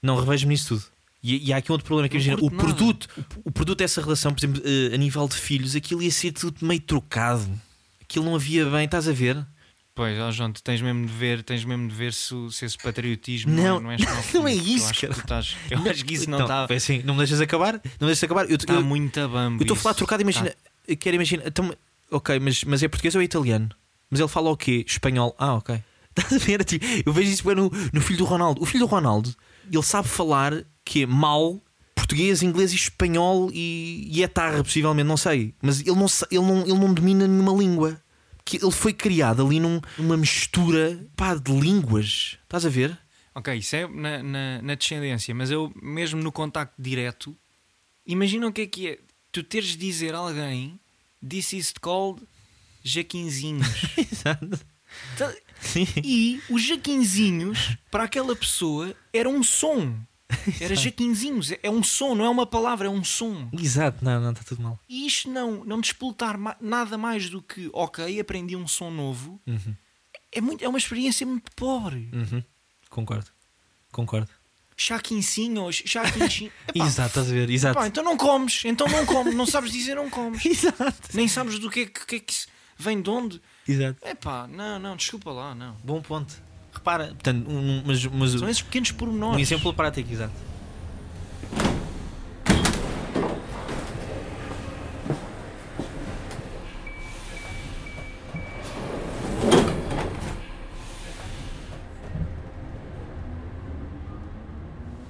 Não 0.00 0.14
revejo-me 0.20 0.52
nisso 0.54 0.68
tudo. 0.68 0.84
E, 1.20 1.48
e 1.48 1.52
há 1.52 1.56
aqui 1.56 1.72
um 1.72 1.74
outro 1.74 1.84
problema 1.86 2.08
que 2.08 2.14
imagina, 2.14 2.36
o 2.40 2.48
nada. 2.48 2.56
produto, 2.62 3.08
o, 3.44 3.50
produto 3.50 3.78
dessa 3.78 4.00
relação, 4.00 4.32
por 4.32 4.38
exemplo, 4.38 4.62
eh, 4.64 4.94
a 4.94 4.96
nível 4.96 5.26
de 5.26 5.34
filhos, 5.34 5.74
aquilo 5.74 6.00
ia 6.00 6.12
ser 6.12 6.30
tudo 6.30 6.64
meio 6.64 6.80
trocado. 6.80 7.44
Aquilo 8.00 8.24
não 8.24 8.36
havia 8.36 8.64
bem, 8.70 8.84
estás 8.84 9.08
a 9.08 9.12
ver? 9.12 9.44
Pois, 9.94 10.18
ó 10.18 10.30
João, 10.30 10.50
tu 10.52 10.62
tens 10.62 10.80
mesmo 10.80 11.04
de 11.06 11.12
ver, 11.12 11.42
tens 11.42 11.64
mesmo 11.66 11.86
de 11.86 11.94
ver 11.94 12.14
se, 12.14 12.34
se 12.50 12.64
esse 12.64 12.78
patriotismo 12.78 13.52
Não, 13.52 13.74
não, 13.74 13.80
não 13.82 13.92
é 13.92 13.96
não 14.32 14.48
é 14.48 14.54
Eu 14.54 14.58
isso, 14.58 14.86
acho 14.88 15.00
que 15.00 15.06
cara. 15.06 15.18
estás- 15.20 15.56
eu 15.70 15.78
acho 15.90 16.04
que 16.04 16.14
isso 16.14 16.30
não 16.30 16.40
está 16.40 16.66
é 16.68 16.74
assim, 16.74 17.02
não 17.04 17.14
me 17.14 17.18
deixas 17.18 17.40
acabar? 17.42 17.74
Não 17.74 17.80
me 18.00 18.06
deixas 18.06 18.24
acabar? 18.24 18.50
Eu 18.50 18.56
tá 18.56 18.72
eu- 18.74 18.82
muito 18.82 19.20
a 19.20 19.28
bambo. 19.28 19.60
eu 19.60 19.64
estou 19.64 19.76
a 19.76 19.80
falar 19.80 19.94
trocado, 19.94 20.22
imagina, 20.22 20.50
Tá. 20.50 20.56
eu 20.88 20.96
quero 20.96 21.16
imaginar, 21.16 21.46
então, 21.46 21.74
ok, 22.10 22.38
mas, 22.40 22.64
mas 22.64 22.82
é 22.82 22.88
português 22.88 23.14
ou 23.14 23.20
é 23.20 23.24
italiano? 23.24 23.68
Mas 24.10 24.18
ele 24.20 24.28
fala 24.28 24.50
o 24.50 24.56
quê? 24.56 24.84
Espanhol. 24.86 25.34
Ah, 25.38 25.54
ok. 25.54 25.82
Estás 26.16 26.32
a 26.34 26.38
ver? 26.44 26.64
Tipo, 26.64 26.84
Eu 27.06 27.12
vejo 27.12 27.30
isso 27.30 27.46
bem 27.46 27.54
no, 27.56 27.70
no 27.92 28.00
filho 28.00 28.18
do 28.18 28.24
Ronaldo. 28.24 28.62
O 28.62 28.66
filho 28.66 28.86
do 28.86 28.90
Ronaldo, 28.90 29.34
ele 29.70 29.82
sabe 29.82 30.06
falar 30.08 30.64
que 30.84 31.04
é 31.04 31.06
mal 31.06 31.58
português, 31.94 32.42
inglês 32.42 32.72
e 32.72 32.76
espanhol 32.76 33.50
e, 33.52 34.08
e 34.10 34.22
etarra, 34.22 34.62
possivelmente, 34.62 35.06
não 35.08 35.16
sei. 35.16 35.54
Mas 35.62 35.80
ele 35.80 35.92
não, 35.94 36.06
ele 36.30 36.40
não, 36.42 36.60
ele 36.62 36.78
não 36.78 36.92
domina 36.92 37.26
nenhuma 37.26 37.52
língua. 37.52 38.01
Que 38.44 38.56
ele 38.56 38.70
foi 38.72 38.92
criado 38.92 39.44
ali 39.46 39.60
num- 39.60 39.80
numa 39.98 40.16
mistura 40.16 41.04
pá, 41.16 41.34
de 41.34 41.52
línguas. 41.52 42.38
Estás 42.42 42.66
a 42.66 42.68
ver? 42.68 42.98
Ok, 43.34 43.54
isso 43.56 43.76
é 43.76 43.86
na, 43.88 44.22
na, 44.22 44.62
na 44.62 44.74
descendência, 44.74 45.34
mas 45.34 45.50
eu 45.50 45.72
mesmo 45.80 46.22
no 46.22 46.30
contacto 46.30 46.74
direto, 46.80 47.34
imagina 48.06 48.46
o 48.46 48.52
que 48.52 48.60
é 48.62 48.66
que 48.66 48.88
é 48.88 48.98
tu 49.30 49.42
teres 49.42 49.70
de 49.70 49.76
dizer 49.78 50.14
a 50.14 50.18
alguém 50.18 50.78
This 51.26 51.52
is 51.54 51.72
called 51.80 52.22
Jaquinzinhos. 52.82 53.66
Exato. 53.96 54.60
Sim. 55.60 55.86
e 56.04 56.40
os 56.50 56.62
Jaquinzinhos, 56.66 57.76
para 57.90 58.04
aquela 58.04 58.34
pessoa, 58.36 58.94
era 59.12 59.28
um 59.28 59.42
som. 59.42 59.96
Era 60.60 60.74
Jaquinzinhos, 60.74 61.52
é 61.62 61.70
um 61.70 61.82
som, 61.82 62.14
não 62.14 62.24
é 62.24 62.28
uma 62.28 62.46
palavra, 62.46 62.86
é 62.86 62.90
um 62.90 63.04
som. 63.04 63.48
Exato, 63.52 64.04
não, 64.04 64.20
não, 64.20 64.30
está 64.32 64.42
tudo 64.44 64.62
mal. 64.62 64.78
E 64.88 65.06
isto 65.06 65.30
não, 65.30 65.64
não 65.64 65.80
despoltar 65.80 66.36
nada 66.60 66.96
mais 66.98 67.28
do 67.30 67.40
que, 67.42 67.70
ok, 67.72 68.18
aprendi 68.20 68.56
um 68.56 68.66
som 68.68 68.90
novo, 68.90 69.40
Uhum, 69.46 69.74
é, 70.30 70.40
muito, 70.40 70.64
é 70.64 70.68
uma 70.68 70.78
experiência 70.78 71.26
muito 71.26 71.50
pobre. 71.54 72.08
uhum. 72.12 72.42
Concordo. 72.90 73.30
Concordo. 73.90 74.28
Chaquincinhos, 74.76 75.82
chaquincinhos. 75.86 76.52
Epá, 76.74 76.86
Exato, 76.86 77.08
estás 77.08 77.30
a 77.30 77.32
ver? 77.32 77.50
Exato. 77.50 77.78
Pá, 77.78 77.86
então 77.86 78.02
não 78.02 78.16
comes, 78.16 78.62
então 78.64 78.86
não 78.88 79.06
comes, 79.06 79.34
não 79.34 79.46
sabes 79.46 79.70
dizer 79.72 79.94
não 79.94 80.10
comes, 80.10 80.44
Exato. 80.46 80.94
nem 81.14 81.28
sabes 81.28 81.58
do 81.58 81.70
que 81.70 81.80
é 81.80 81.86
que, 81.86 82.06
que, 82.06 82.16
é 82.16 82.20
que 82.20 82.34
vem 82.78 83.00
de 83.00 83.08
onde. 83.10 83.40
Exato. 83.68 83.98
É 84.02 84.14
pá, 84.14 84.46
não, 84.48 84.78
não, 84.78 84.96
desculpa 84.96 85.30
lá, 85.30 85.54
não. 85.54 85.76
Bom 85.84 86.00
ponto. 86.02 86.34
Repara, 86.82 87.06
portanto, 87.06 87.48
um, 87.48 87.80
mas, 87.86 88.04
mas 88.06 88.32
São 88.32 88.48
esses 88.48 88.60
pequenos 88.60 88.90
pormenores. 88.90 89.36
um 89.36 89.40
exemplo 89.40 89.72
prático, 89.72 90.10
exato. 90.10 90.34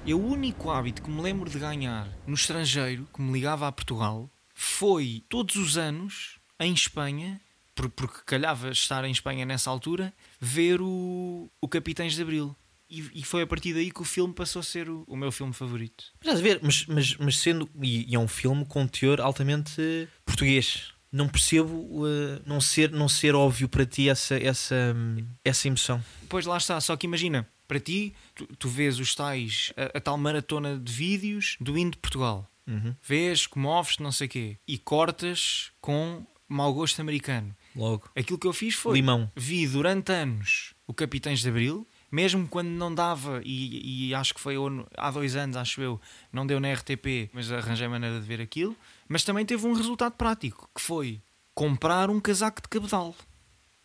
Eu, 0.05 0.19
o 0.19 0.27
único 0.31 0.69
hábito 0.69 1.01
que 1.01 1.09
me 1.09 1.21
lembro 1.23 1.49
de 1.49 1.57
ganhar 1.57 2.07
no 2.27 2.35
estrangeiro, 2.35 3.07
que 3.11 3.19
me 3.19 3.33
ligava 3.33 3.67
a 3.67 3.71
Portugal, 3.71 4.29
foi 4.53 5.23
todos 5.27 5.55
os 5.55 5.75
anos, 5.75 6.37
em 6.59 6.71
Espanha, 6.71 7.41
porque 7.75 8.19
calhava 8.25 8.69
estar 8.69 9.03
em 9.05 9.11
Espanha 9.11 9.45
nessa 9.45 9.69
altura, 9.69 10.13
ver 10.39 10.81
o, 10.81 11.49
o 11.59 11.67
Capitães 11.67 12.13
de 12.13 12.21
Abril. 12.21 12.55
E, 12.89 13.09
e 13.15 13.23
foi 13.23 13.41
a 13.41 13.47
partir 13.47 13.73
daí 13.73 13.89
que 13.89 14.01
o 14.01 14.05
filme 14.05 14.33
passou 14.33 14.59
a 14.59 14.63
ser 14.63 14.87
o, 14.87 15.03
o 15.07 15.15
meu 15.15 15.31
filme 15.31 15.51
favorito. 15.51 16.05
Mas 16.23 16.39
ver, 16.39 16.59
mas, 16.61 16.85
mas, 16.85 17.17
mas 17.17 17.37
sendo. 17.39 17.67
E, 17.81 18.11
e 18.11 18.15
é 18.15 18.19
um 18.19 18.27
filme 18.27 18.65
com 18.65 18.85
teor 18.85 19.19
altamente 19.19 20.07
português. 20.23 20.93
Não 21.11 21.27
percebo 21.27 22.07
eh, 22.07 22.41
não, 22.45 22.59
ser, 22.59 22.91
não 22.91 23.07
ser 23.07 23.35
óbvio 23.35 23.69
para 23.69 23.85
ti 23.85 24.09
essa, 24.09 24.35
essa, 24.35 24.95
essa 25.43 25.67
emoção. 25.67 26.03
Pois 26.27 26.45
lá 26.45 26.57
está, 26.57 26.79
só 26.81 26.95
que 26.97 27.05
imagina, 27.05 27.47
Para 27.67 27.79
ti, 27.79 28.13
tu, 28.35 28.45
tu 28.57 28.67
vês 28.67 28.99
os 28.99 29.15
tais, 29.15 29.71
a, 29.77 29.97
a 29.97 30.01
tal 30.01 30.17
maratona 30.17 30.77
de 30.77 30.91
vídeos 30.91 31.55
do 31.59 31.77
hino 31.77 31.91
de 31.91 31.97
Portugal. 31.97 32.49
Uhum. 32.67 32.95
Vês, 33.01 33.45
comoves, 33.47 33.97
não 33.97 34.11
sei 34.11 34.27
o 34.27 34.29
quê. 34.29 34.57
E 34.67 34.77
cortas 34.77 35.71
com 35.81 36.25
mau 36.47 36.73
gosto 36.73 36.99
americano. 36.99 37.55
Logo. 37.75 38.09
Aquilo 38.15 38.37
que 38.37 38.47
eu 38.47 38.53
fiz 38.53 38.75
foi. 38.75 38.93
Limão. 38.95 39.31
Vi 39.35 39.67
durante 39.67 40.11
anos 40.11 40.73
o 40.87 40.93
Capitães 40.93 41.39
de 41.41 41.49
Abril, 41.49 41.87
mesmo 42.11 42.47
quando 42.47 42.67
não 42.69 42.93
dava, 42.93 43.41
e, 43.43 44.09
e 44.09 44.13
acho 44.15 44.33
que 44.33 44.39
foi 44.39 44.55
ano- 44.55 44.87
há 44.97 45.09
dois 45.09 45.35
anos, 45.35 45.57
acho 45.57 45.81
eu, 45.81 45.99
não 46.31 46.45
deu 46.45 46.59
na 46.59 46.71
RTP, 46.73 47.29
mas 47.33 47.51
arranjei 47.51 47.87
maneira 47.87 48.19
de 48.19 48.25
ver 48.27 48.39
aquilo. 48.41 48.75
Mas 49.07 49.23
também 49.23 49.45
teve 49.45 49.65
um 49.65 49.73
resultado 49.73 50.13
prático, 50.13 50.69
que 50.75 50.81
foi 50.81 51.19
comprar 51.55 52.09
um 52.09 52.19
casaco 52.19 52.61
de 52.61 52.67
cabedal. 52.67 53.15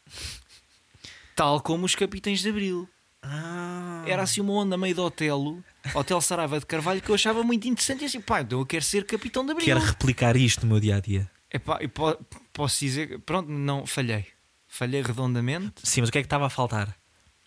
Tal 1.35 1.61
como 1.61 1.87
os 1.87 1.95
Capitães 1.95 2.41
de 2.41 2.49
Abril. 2.49 2.89
Ah. 3.23 4.05
Era 4.07 4.23
assim 4.23 4.41
uma 4.41 4.53
onda 4.53 4.77
meio 4.77 4.95
de 4.95 5.01
Otelo, 5.01 5.63
Hotel 5.95 6.21
Saraiva 6.21 6.59
de 6.59 6.67
Carvalho, 6.67 7.01
que 7.01 7.11
eu 7.11 7.15
achava 7.15 7.43
muito 7.43 7.67
interessante. 7.69 8.03
E 8.03 8.07
assim, 8.07 8.21
pá, 8.21 8.41
então 8.43 8.59
eu 8.61 8.67
quero 8.67 8.85
ser 8.85 9.05
Capitão 9.05 9.45
de 9.45 9.53
Abril. 9.53 9.65
Quero 9.67 9.81
replicar 9.81 10.37
isto 10.37 10.63
no 10.67 10.73
meu 10.73 10.81
dia 10.81 10.97
a 10.97 11.01
dia. 11.01 11.31
Epá, 11.53 11.79
e 11.81 11.89
po- 11.89 12.19
posso 12.53 12.81
dizer, 12.81 13.19
pronto, 13.21 13.49
não, 13.51 13.87
falhei. 13.87 14.27
Falhei 14.67 15.01
redondamente. 15.03 15.81
Sim, 15.83 16.01
mas 16.03 16.09
o 16.11 16.13
que 16.13 16.19
é 16.19 16.23
que 16.23 16.27
estava 16.27 16.47
a 16.47 16.51
faltar? 16.51 16.97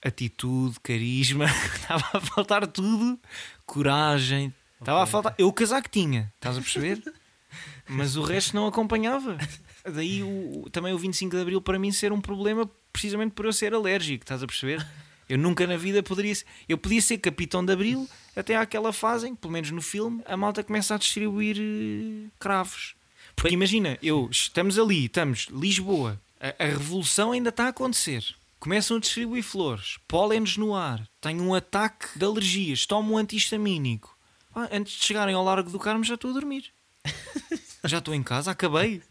atitude, 0.03 0.79
carisma, 0.79 1.45
estava 1.77 2.03
a 2.13 2.19
faltar 2.19 2.65
tudo, 2.65 3.19
coragem, 3.67 4.53
estava 4.79 5.03
a 5.03 5.05
faltar. 5.05 5.35
Eu 5.37 5.47
o 5.47 5.53
casaco 5.53 5.87
tinha, 5.89 6.31
estás 6.35 6.57
a 6.57 6.61
perceber? 6.61 7.01
Mas 7.87 8.15
o 8.15 8.23
resto 8.23 8.55
não 8.55 8.65
acompanhava. 8.65 9.37
Daí 9.85 10.23
o, 10.23 10.63
o- 10.63 10.69
também 10.71 10.91
o 10.93 10.97
25 10.97 11.35
de 11.35 11.41
Abril 11.41 11.61
para 11.61 11.77
mim 11.77 11.91
ser 11.91 12.11
um 12.13 12.19
problema 12.21 12.67
precisamente 12.91 13.33
por 13.33 13.45
eu 13.45 13.53
ser 13.53 13.73
alérgico, 13.73 14.23
estás 14.23 14.41
a 14.41 14.47
perceber? 14.47 14.85
Eu 15.29 15.37
nunca 15.37 15.67
na 15.67 15.77
vida 15.77 16.01
poderia 16.01 16.33
ser. 16.33 16.45
Eu 16.67 16.77
podia 16.77 17.01
ser 17.01 17.17
capitão 17.19 17.63
de 17.63 17.71
Abril 17.71 18.09
até 18.35 18.55
àquela 18.55 18.91
fase 18.91 19.27
em 19.27 19.35
que, 19.35 19.41
pelo 19.41 19.53
menos 19.53 19.69
no 19.71 19.81
filme, 19.81 20.21
a 20.25 20.35
malta 20.35 20.63
começa 20.63 20.95
a 20.95 20.97
distribuir 20.97 21.57
eh, 21.59 22.29
cravos. 22.39 22.95
Porque 23.35 23.53
imagina, 23.53 23.97
eu 24.01 24.29
estamos 24.31 24.77
ali, 24.77 25.05
estamos 25.05 25.47
Lisboa, 25.51 26.19
a, 26.39 26.63
a 26.63 26.67
revolução 26.67 27.31
ainda 27.31 27.49
está 27.49 27.65
a 27.65 27.69
acontecer. 27.69 28.23
Começam 28.59 28.97
a 28.97 28.99
distribuir 28.99 29.43
flores, 29.43 29.97
pólenes 30.07 30.57
no 30.57 30.75
ar, 30.75 31.07
tenho 31.19 31.43
um 31.43 31.55
ataque 31.55 32.07
de 32.15 32.23
alergias, 32.23 32.85
tomo 32.85 33.13
um 33.13 33.17
antihistamínico. 33.17 34.15
Ah, 34.53 34.69
antes 34.71 34.93
de 34.93 35.05
chegarem 35.05 35.33
ao 35.33 35.43
Largo 35.43 35.69
do 35.69 35.79
Carmo 35.79 36.03
já 36.03 36.15
estou 36.15 36.29
a 36.31 36.33
dormir. 36.33 36.65
já 37.83 37.97
estou 37.97 38.13
em 38.13 38.21
casa, 38.21 38.51
acabei. 38.51 39.01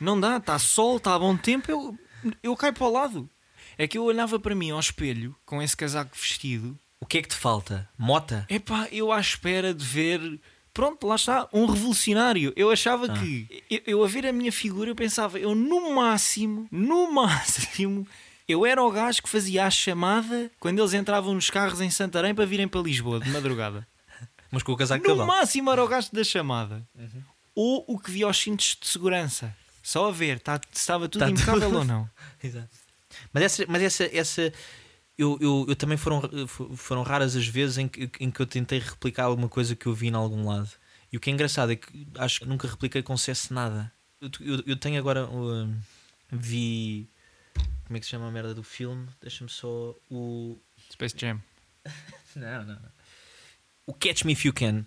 Não 0.00 0.18
dá, 0.18 0.38
está 0.38 0.58
sol, 0.58 0.96
está 0.96 1.14
a 1.14 1.18
bom 1.18 1.36
tempo, 1.36 1.70
eu, 1.70 1.98
eu 2.42 2.56
caio 2.56 2.72
para 2.72 2.86
o 2.86 2.92
lado. 2.92 3.30
É 3.76 3.88
que 3.88 3.98
eu 3.98 4.04
olhava 4.04 4.38
para 4.38 4.54
mim 4.54 4.70
ao 4.70 4.80
espelho, 4.80 5.36
com 5.44 5.60
esse 5.60 5.76
casaco 5.76 6.16
vestido, 6.16 6.78
O 7.00 7.06
que 7.06 7.18
é 7.18 7.22
que 7.22 7.28
te 7.28 7.34
falta? 7.34 7.86
Mota? 7.98 8.46
Epá, 8.48 8.88
eu 8.90 9.12
à 9.12 9.20
espera 9.20 9.74
de 9.74 9.84
ver. 9.84 10.40
Pronto, 10.74 11.06
lá 11.06 11.14
está, 11.14 11.48
um 11.52 11.66
revolucionário. 11.66 12.52
Eu 12.56 12.68
achava 12.70 13.08
que. 13.08 13.62
Eu, 13.70 13.80
eu 13.86 14.04
a 14.04 14.08
ver 14.08 14.26
a 14.26 14.32
minha 14.32 14.50
figura, 14.50 14.90
eu 14.90 14.94
pensava, 14.96 15.38
eu 15.38 15.54
no 15.54 15.94
máximo, 15.94 16.66
no 16.70 17.10
máximo, 17.14 18.06
eu 18.48 18.66
era 18.66 18.82
o 18.82 18.90
gajo 18.90 19.22
que 19.22 19.28
fazia 19.28 19.64
a 19.66 19.70
chamada 19.70 20.50
quando 20.58 20.80
eles 20.80 20.92
entravam 20.92 21.32
nos 21.32 21.48
carros 21.48 21.80
em 21.80 21.88
Santarém 21.90 22.34
para 22.34 22.44
virem 22.44 22.66
para 22.66 22.80
Lisboa 22.82 23.20
de 23.20 23.30
madrugada. 23.30 23.86
Mas 24.50 24.62
com 24.64 24.72
o 24.72 24.76
casaco 24.76 25.06
no 25.08 25.24
máximo 25.26 25.70
era 25.70 25.82
o 25.82 25.88
gajo 25.88 26.08
da 26.12 26.22
chamada. 26.24 26.86
Ou 27.54 27.84
o 27.86 27.98
que 27.98 28.10
via 28.10 28.26
os 28.28 28.36
cintos 28.36 28.76
de 28.80 28.88
segurança. 28.88 29.56
Só 29.82 30.08
a 30.08 30.12
ver, 30.12 30.40
tá, 30.40 30.60
estava 30.72 31.08
tudo 31.08 31.20
Tá 31.22 31.30
impecável 31.30 31.62
tudo- 31.68 31.78
ou 31.78 31.84
não. 31.84 32.10
Exato. 32.42 32.68
Mas 33.32 33.42
essa, 33.44 33.64
mas 33.68 33.82
essa, 33.82 34.04
essa 34.16 34.52
eu, 35.16 35.38
eu, 35.40 35.66
eu 35.68 35.76
também 35.76 35.96
foram, 35.96 36.22
foram 36.76 37.02
raras 37.02 37.36
as 37.36 37.46
vezes 37.46 37.78
em 37.78 37.88
que, 37.88 38.10
em 38.20 38.30
que 38.30 38.40
eu 38.40 38.46
tentei 38.46 38.78
replicar 38.78 39.24
alguma 39.24 39.48
coisa 39.48 39.76
que 39.76 39.86
eu 39.86 39.94
vi 39.94 40.08
em 40.08 40.14
algum 40.14 40.48
lado. 40.48 40.70
E 41.12 41.16
o 41.16 41.20
que 41.20 41.30
é 41.30 41.32
engraçado 41.32 41.72
é 41.72 41.76
que 41.76 42.06
acho 42.18 42.40
que 42.40 42.46
nunca 42.46 42.66
repliquei 42.66 43.02
com 43.02 43.16
sucesso 43.16 43.54
nada. 43.54 43.92
Eu, 44.20 44.30
eu, 44.40 44.62
eu 44.66 44.76
tenho 44.76 44.98
agora 44.98 45.28
um, 45.28 45.76
vi 46.32 47.08
como 47.86 47.96
é 47.96 48.00
que 48.00 48.06
se 48.06 48.10
chama 48.10 48.26
a 48.26 48.30
merda 48.30 48.54
do 48.54 48.62
filme? 48.62 49.06
Deixa-me 49.20 49.50
só 49.50 49.94
o 50.10 50.58
Space 50.90 51.14
Jam. 51.16 51.40
não, 52.34 52.64
não, 52.64 52.74
não. 52.74 52.92
O 53.86 53.92
Catch 53.92 54.24
Me 54.24 54.32
If 54.32 54.44
You 54.44 54.52
Can 54.52 54.86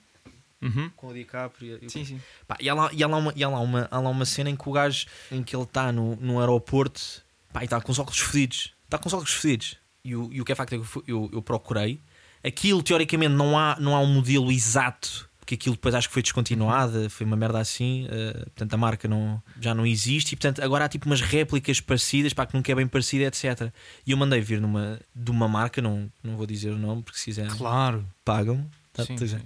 Uhum. 0.59 0.89
com 0.95 1.09
o 1.09 1.13
DiCaprio. 1.13 1.79
Sim, 1.87 2.03
sim. 2.03 2.21
Pá, 2.47 2.57
e 2.59 2.67
há 2.67 2.73
lá, 2.73 2.89
e 2.91 3.03
há 3.03 3.07
lá, 3.07 3.17
uma, 3.17 3.31
e 3.35 3.43
há 3.43 3.49
lá, 3.49 3.59
uma, 3.59 3.87
há 3.91 3.99
lá 3.99 4.09
uma 4.09 4.25
cena 4.25 4.49
em 4.49 4.55
que 4.55 4.67
o 4.67 4.71
gajo 4.71 5.05
em 5.31 5.43
que 5.43 5.55
ele 5.55 5.63
está 5.63 5.91
no, 5.91 6.15
no 6.15 6.39
aeroporto 6.39 7.23
pá, 7.53 7.61
e 7.61 7.65
está 7.65 7.79
com 7.79 7.91
os 7.91 7.99
óculos 7.99 8.19
fedidos. 8.19 8.73
Está 8.85 8.97
com 8.97 9.07
os 9.07 9.13
óculos 9.13 9.33
fedidos. 9.33 9.77
E 10.07 10.15
o, 10.15 10.29
e 10.31 10.41
o 10.41 10.45
que 10.45 10.51
é 10.51 10.55
facto 10.55 10.73
é 10.73 10.77
que 10.77 10.83
eu, 10.83 11.03
eu, 11.07 11.29
eu 11.33 11.41
procurei. 11.41 11.99
Aquilo, 12.43 12.81
teoricamente, 12.81 13.33
não 13.33 13.57
há, 13.57 13.75
não 13.79 13.95
há 13.95 13.99
um 13.99 14.07
modelo 14.13 14.51
exato. 14.51 15.27
Porque 15.39 15.55
aquilo 15.55 15.75
depois 15.75 15.95
acho 15.95 16.07
que 16.09 16.13
foi 16.13 16.21
descontinuado, 16.21 17.09
foi 17.09 17.25
uma 17.25 17.35
merda 17.37 17.59
assim. 17.59 18.05
eh, 18.09 18.33
portanto, 18.45 18.73
a 18.73 18.77
marca 18.77 19.07
não, 19.07 19.41
já 19.61 19.73
não 19.73 19.85
existe. 19.85 20.33
E 20.33 20.35
portanto, 20.35 20.61
agora 20.61 20.85
há 20.85 20.89
tipo 20.89 21.05
umas 21.05 21.21
réplicas 21.21 21.79
parecidas, 21.79 22.33
para 22.33 22.45
que 22.47 22.53
nunca 22.53 22.69
é 22.71 22.75
bem 22.75 22.87
parecida, 22.87 23.23
etc. 23.25 23.71
E 24.05 24.11
eu 24.11 24.17
mandei 24.17 24.41
vir 24.41 24.59
numa, 24.59 24.99
de 25.15 25.31
uma 25.31 25.47
marca, 25.47 25.81
não, 25.81 26.11
não 26.23 26.35
vou 26.35 26.45
dizer 26.45 26.71
o 26.71 26.77
nome, 26.77 27.01
porque 27.01 27.17
se 27.19 27.25
quiser 27.25 27.47
Claro. 27.47 28.05
pagam. 28.25 28.69
Tá, 28.93 29.05
Sim, 29.05 29.17
sim. 29.17 29.39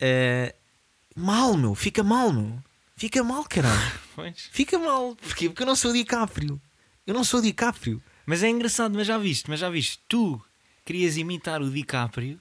Eh, 0.00 0.54
mal, 1.16 1.56
meu, 1.56 1.74
fica 1.74 2.02
mal, 2.02 2.32
meu. 2.32 2.58
Fica 2.96 3.24
mal, 3.24 3.44
caralho. 3.44 3.92
Fica 4.52 4.78
mal. 4.78 5.16
Porquê? 5.16 5.48
Porque 5.48 5.62
eu 5.62 5.66
não 5.66 5.74
sou 5.76 5.90
DiCaprio. 5.92 6.60
Eu 7.06 7.14
não 7.14 7.24
sou 7.24 7.40
DiCaprio. 7.40 8.02
Mas 8.30 8.44
é 8.44 8.48
engraçado, 8.48 8.94
mas 8.94 9.08
já 9.08 9.18
viste, 9.18 9.50
mas 9.50 9.58
já 9.58 9.68
viste, 9.68 9.98
tu 10.08 10.40
querias 10.84 11.16
imitar 11.16 11.60
o 11.60 11.68
DiCaprio, 11.68 12.40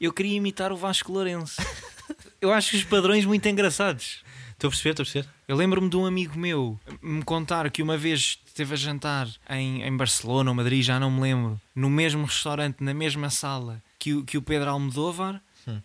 eu 0.00 0.14
queria 0.14 0.34
imitar 0.38 0.72
o 0.72 0.76
Vasco 0.78 1.12
Lourenço. 1.12 1.60
eu 2.40 2.50
acho 2.50 2.74
os 2.74 2.84
padrões 2.84 3.26
muito 3.26 3.46
engraçados. 3.46 4.24
Estou 4.52 4.68
a 4.68 4.70
perceber, 4.70 4.90
estou 4.92 5.02
a 5.02 5.04
perceber. 5.04 5.28
Eu 5.46 5.56
lembro-me 5.58 5.90
de 5.90 5.96
um 5.98 6.06
amigo 6.06 6.38
meu 6.38 6.80
me 7.02 7.22
contar 7.22 7.70
que 7.70 7.82
uma 7.82 7.98
vez 7.98 8.38
esteve 8.46 8.72
a 8.72 8.76
jantar 8.78 9.28
em, 9.50 9.82
em 9.82 9.94
Barcelona 9.94 10.50
ou 10.50 10.54
Madrid, 10.56 10.82
já 10.82 10.98
não 10.98 11.10
me 11.10 11.20
lembro, 11.20 11.60
no 11.74 11.90
mesmo 11.90 12.24
restaurante, 12.24 12.82
na 12.82 12.94
mesma 12.94 13.28
sala 13.28 13.82
que 13.98 14.14
o, 14.14 14.24
que 14.24 14.38
o 14.38 14.42
Pedro 14.42 14.70
Almodóvar. 14.70 15.38
Hum. 15.68 15.82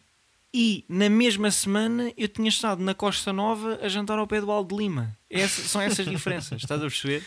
E 0.53 0.85
na 0.87 1.09
mesma 1.09 1.51
semana 1.51 2.09
eu 2.15 2.29
tinha 2.29 2.47
estado 2.47 2.81
na 2.81 2.93
Costa 2.93 3.33
Nova 3.33 3.79
a 3.81 3.89
jantar 3.89 4.17
ao 4.17 4.27
pé 4.27 4.39
do 4.39 4.49
Aldo 4.49 4.73
de 4.73 4.81
Lima. 4.81 5.13
Essa- 5.29 5.61
são 5.67 5.81
essas 5.81 6.05
diferenças, 6.09 6.61
estás 6.61 6.79
a 6.81 6.85
perceber? 6.85 7.21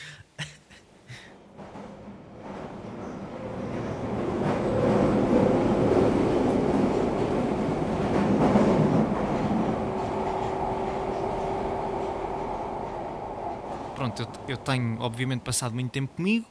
Eu, 14.21 14.29
eu 14.47 14.57
tenho 14.59 14.99
obviamente 15.01 15.43
passado 15.43 15.75
muito 15.75 15.91
tempo 15.91 16.15
comigo. 16.15 16.47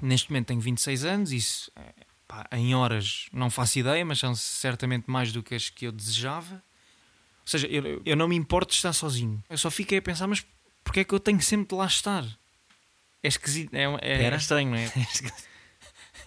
Neste 0.00 0.30
momento 0.30 0.48
tenho 0.48 0.60
26 0.60 1.04
anos, 1.04 1.32
isso 1.32 1.70
eh, 1.76 1.94
pá, 2.26 2.46
em 2.52 2.74
horas 2.74 3.26
não 3.32 3.50
faço 3.50 3.78
ideia, 3.78 4.04
mas 4.04 4.18
são 4.18 4.34
certamente 4.34 5.04
mais 5.10 5.32
do 5.32 5.42
que 5.42 5.54
as 5.54 5.68
que 5.68 5.86
eu 5.86 5.92
desejava. 5.92 6.54
Ou 6.54 7.46
seja, 7.46 7.66
eu, 7.66 8.00
eu 8.04 8.16
não 8.16 8.28
me 8.28 8.36
importo 8.36 8.70
de 8.70 8.76
estar 8.76 8.92
sozinho. 8.92 9.42
Eu 9.50 9.58
só 9.58 9.70
fiquei 9.70 9.98
a 9.98 10.02
pensar, 10.02 10.26
mas 10.26 10.44
porque 10.82 11.00
é 11.00 11.04
que 11.04 11.12
eu 11.14 11.20
tenho 11.20 11.40
sempre 11.40 11.68
de 11.68 11.74
lá 11.74 11.86
estar? 11.86 12.24
É 13.22 13.28
esquisito, 13.28 13.74
é, 13.74 13.82
é, 13.82 14.18
Pera. 14.18 14.36
estranho, 14.36 14.70
não 14.70 14.76
é? 14.76 14.90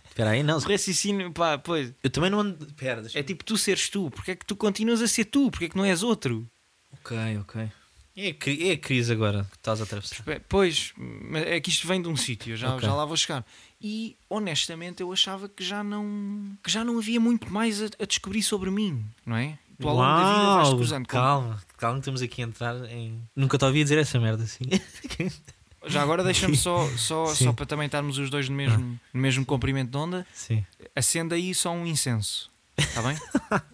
É. 0.06 0.14
Espera 0.14 0.30
aí, 0.30 0.44
não. 0.44 0.58
O 0.58 0.60
raciocínio, 0.60 1.32
pá, 1.34 1.58
pois. 1.58 1.92
Eu 2.04 2.10
também 2.12 2.30
não 2.30 2.42
ando. 2.42 2.68
Deixa 2.68 3.18
É 3.18 3.24
tipo 3.24 3.44
tu 3.44 3.58
seres 3.58 3.90
tu, 3.90 4.12
porque 4.12 4.30
é 4.30 4.36
que 4.36 4.46
tu 4.46 4.56
continuas 4.56 5.02
a 5.02 5.08
ser 5.08 5.26
tu? 5.26 5.50
Porque 5.50 5.66
é 5.66 5.70
que 5.70 5.76
não 5.76 5.84
és 5.84 6.04
outro? 6.04 6.48
Ok, 6.92 7.18
ok. 7.40 7.72
É 8.16 8.30
a, 8.30 8.70
é 8.70 8.72
a 8.74 8.78
crise 8.78 9.12
agora 9.12 9.44
que 9.50 9.58
estás 9.58 9.82
a 9.82 9.84
atravessar. 9.86 10.24
Pois, 10.48 10.94
mas 10.98 11.44
é 11.48 11.60
que 11.60 11.70
isto 11.70 11.88
vem 11.88 12.02
de 12.02 12.08
um 12.08 12.16
sítio, 12.16 12.56
já, 12.56 12.76
Ok. 12.76 12.88
já 12.88 12.94
lá 12.94 13.06
vou 13.06 13.18
chegar. 13.18 13.44
E 13.82 14.16
honestamente 14.30 15.02
eu 15.02 15.12
achava 15.12 15.50
que 15.50 15.64
já 15.64 15.84
não, 15.84 16.56
que 16.64 16.70
já 16.72 16.84
não 16.84 16.98
havia 17.00 17.20
muito 17.20 17.52
mais 17.52 17.82
a, 17.82 17.88
a 18.00 18.06
descobrir 18.06 18.44
sobre 18.44 18.70
mim, 18.70 19.04
não 19.26 19.36
é? 19.36 19.58
Tu 19.82 19.88
ao 19.90 19.96
longo 19.96 20.16
da 20.22 20.24
vida 20.32 20.56
vais 20.56 20.70
cruzando 20.70 21.06
com- 21.08 21.12
calma, 21.12 21.62
calma, 21.78 21.96
que 21.96 22.02
estamos 22.02 22.22
aqui 22.22 22.42
a 22.44 22.46
entrar 22.46 22.76
em. 22.92 23.20
Nunca 23.36 23.58
te 23.58 23.66
ouvi 23.66 23.82
dizer 23.84 23.98
essa 23.98 24.20
merda 24.20 24.44
assim. 24.44 24.64
Já 25.88 26.02
agora 26.02 26.24
deixa-me 26.24 26.56
só, 26.56 26.88
só, 26.96 27.26
Sim. 27.36 27.46
só 27.46 27.54
para 27.54 27.66
também 27.66 27.88
estarmos 27.88 28.18
os 28.18 28.30
dois 28.30 28.48
no 28.48 28.56
mesmo, 28.56 29.00
no 29.14 29.20
mesmo 29.20 29.44
comprimento 29.46 29.92
de 29.92 29.98
onda, 29.98 30.26
Sim. 30.34 30.64
acenda 30.96 31.36
aí 31.36 31.54
só 31.54 31.72
um 31.74 31.86
incenso, 31.86 32.50
está 32.78 33.02
bem? 33.02 33.18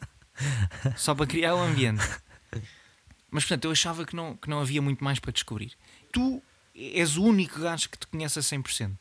só 0.98 1.14
para 1.14 1.28
criar 1.28 1.54
o 1.56 1.62
ambiente. 1.62 2.02
Mas 3.32 3.44
portanto, 3.44 3.66
eu 3.66 3.72
achava 3.72 4.06
que 4.06 4.16
não, 4.16 4.36
que 4.36 4.50
não 4.50 4.60
havia 4.60 4.82
muito 4.82 5.04
mais 5.04 5.20
para 5.20 5.32
descobrir. 5.32 5.74
Tu 6.12 6.42
és 6.76 7.18
o 7.18 7.24
único 7.24 7.60
gajo 7.60 7.90
que 7.90 7.98
te 7.98 8.08
conhece 8.08 8.40
a 8.40 8.42
100%. 8.42 8.98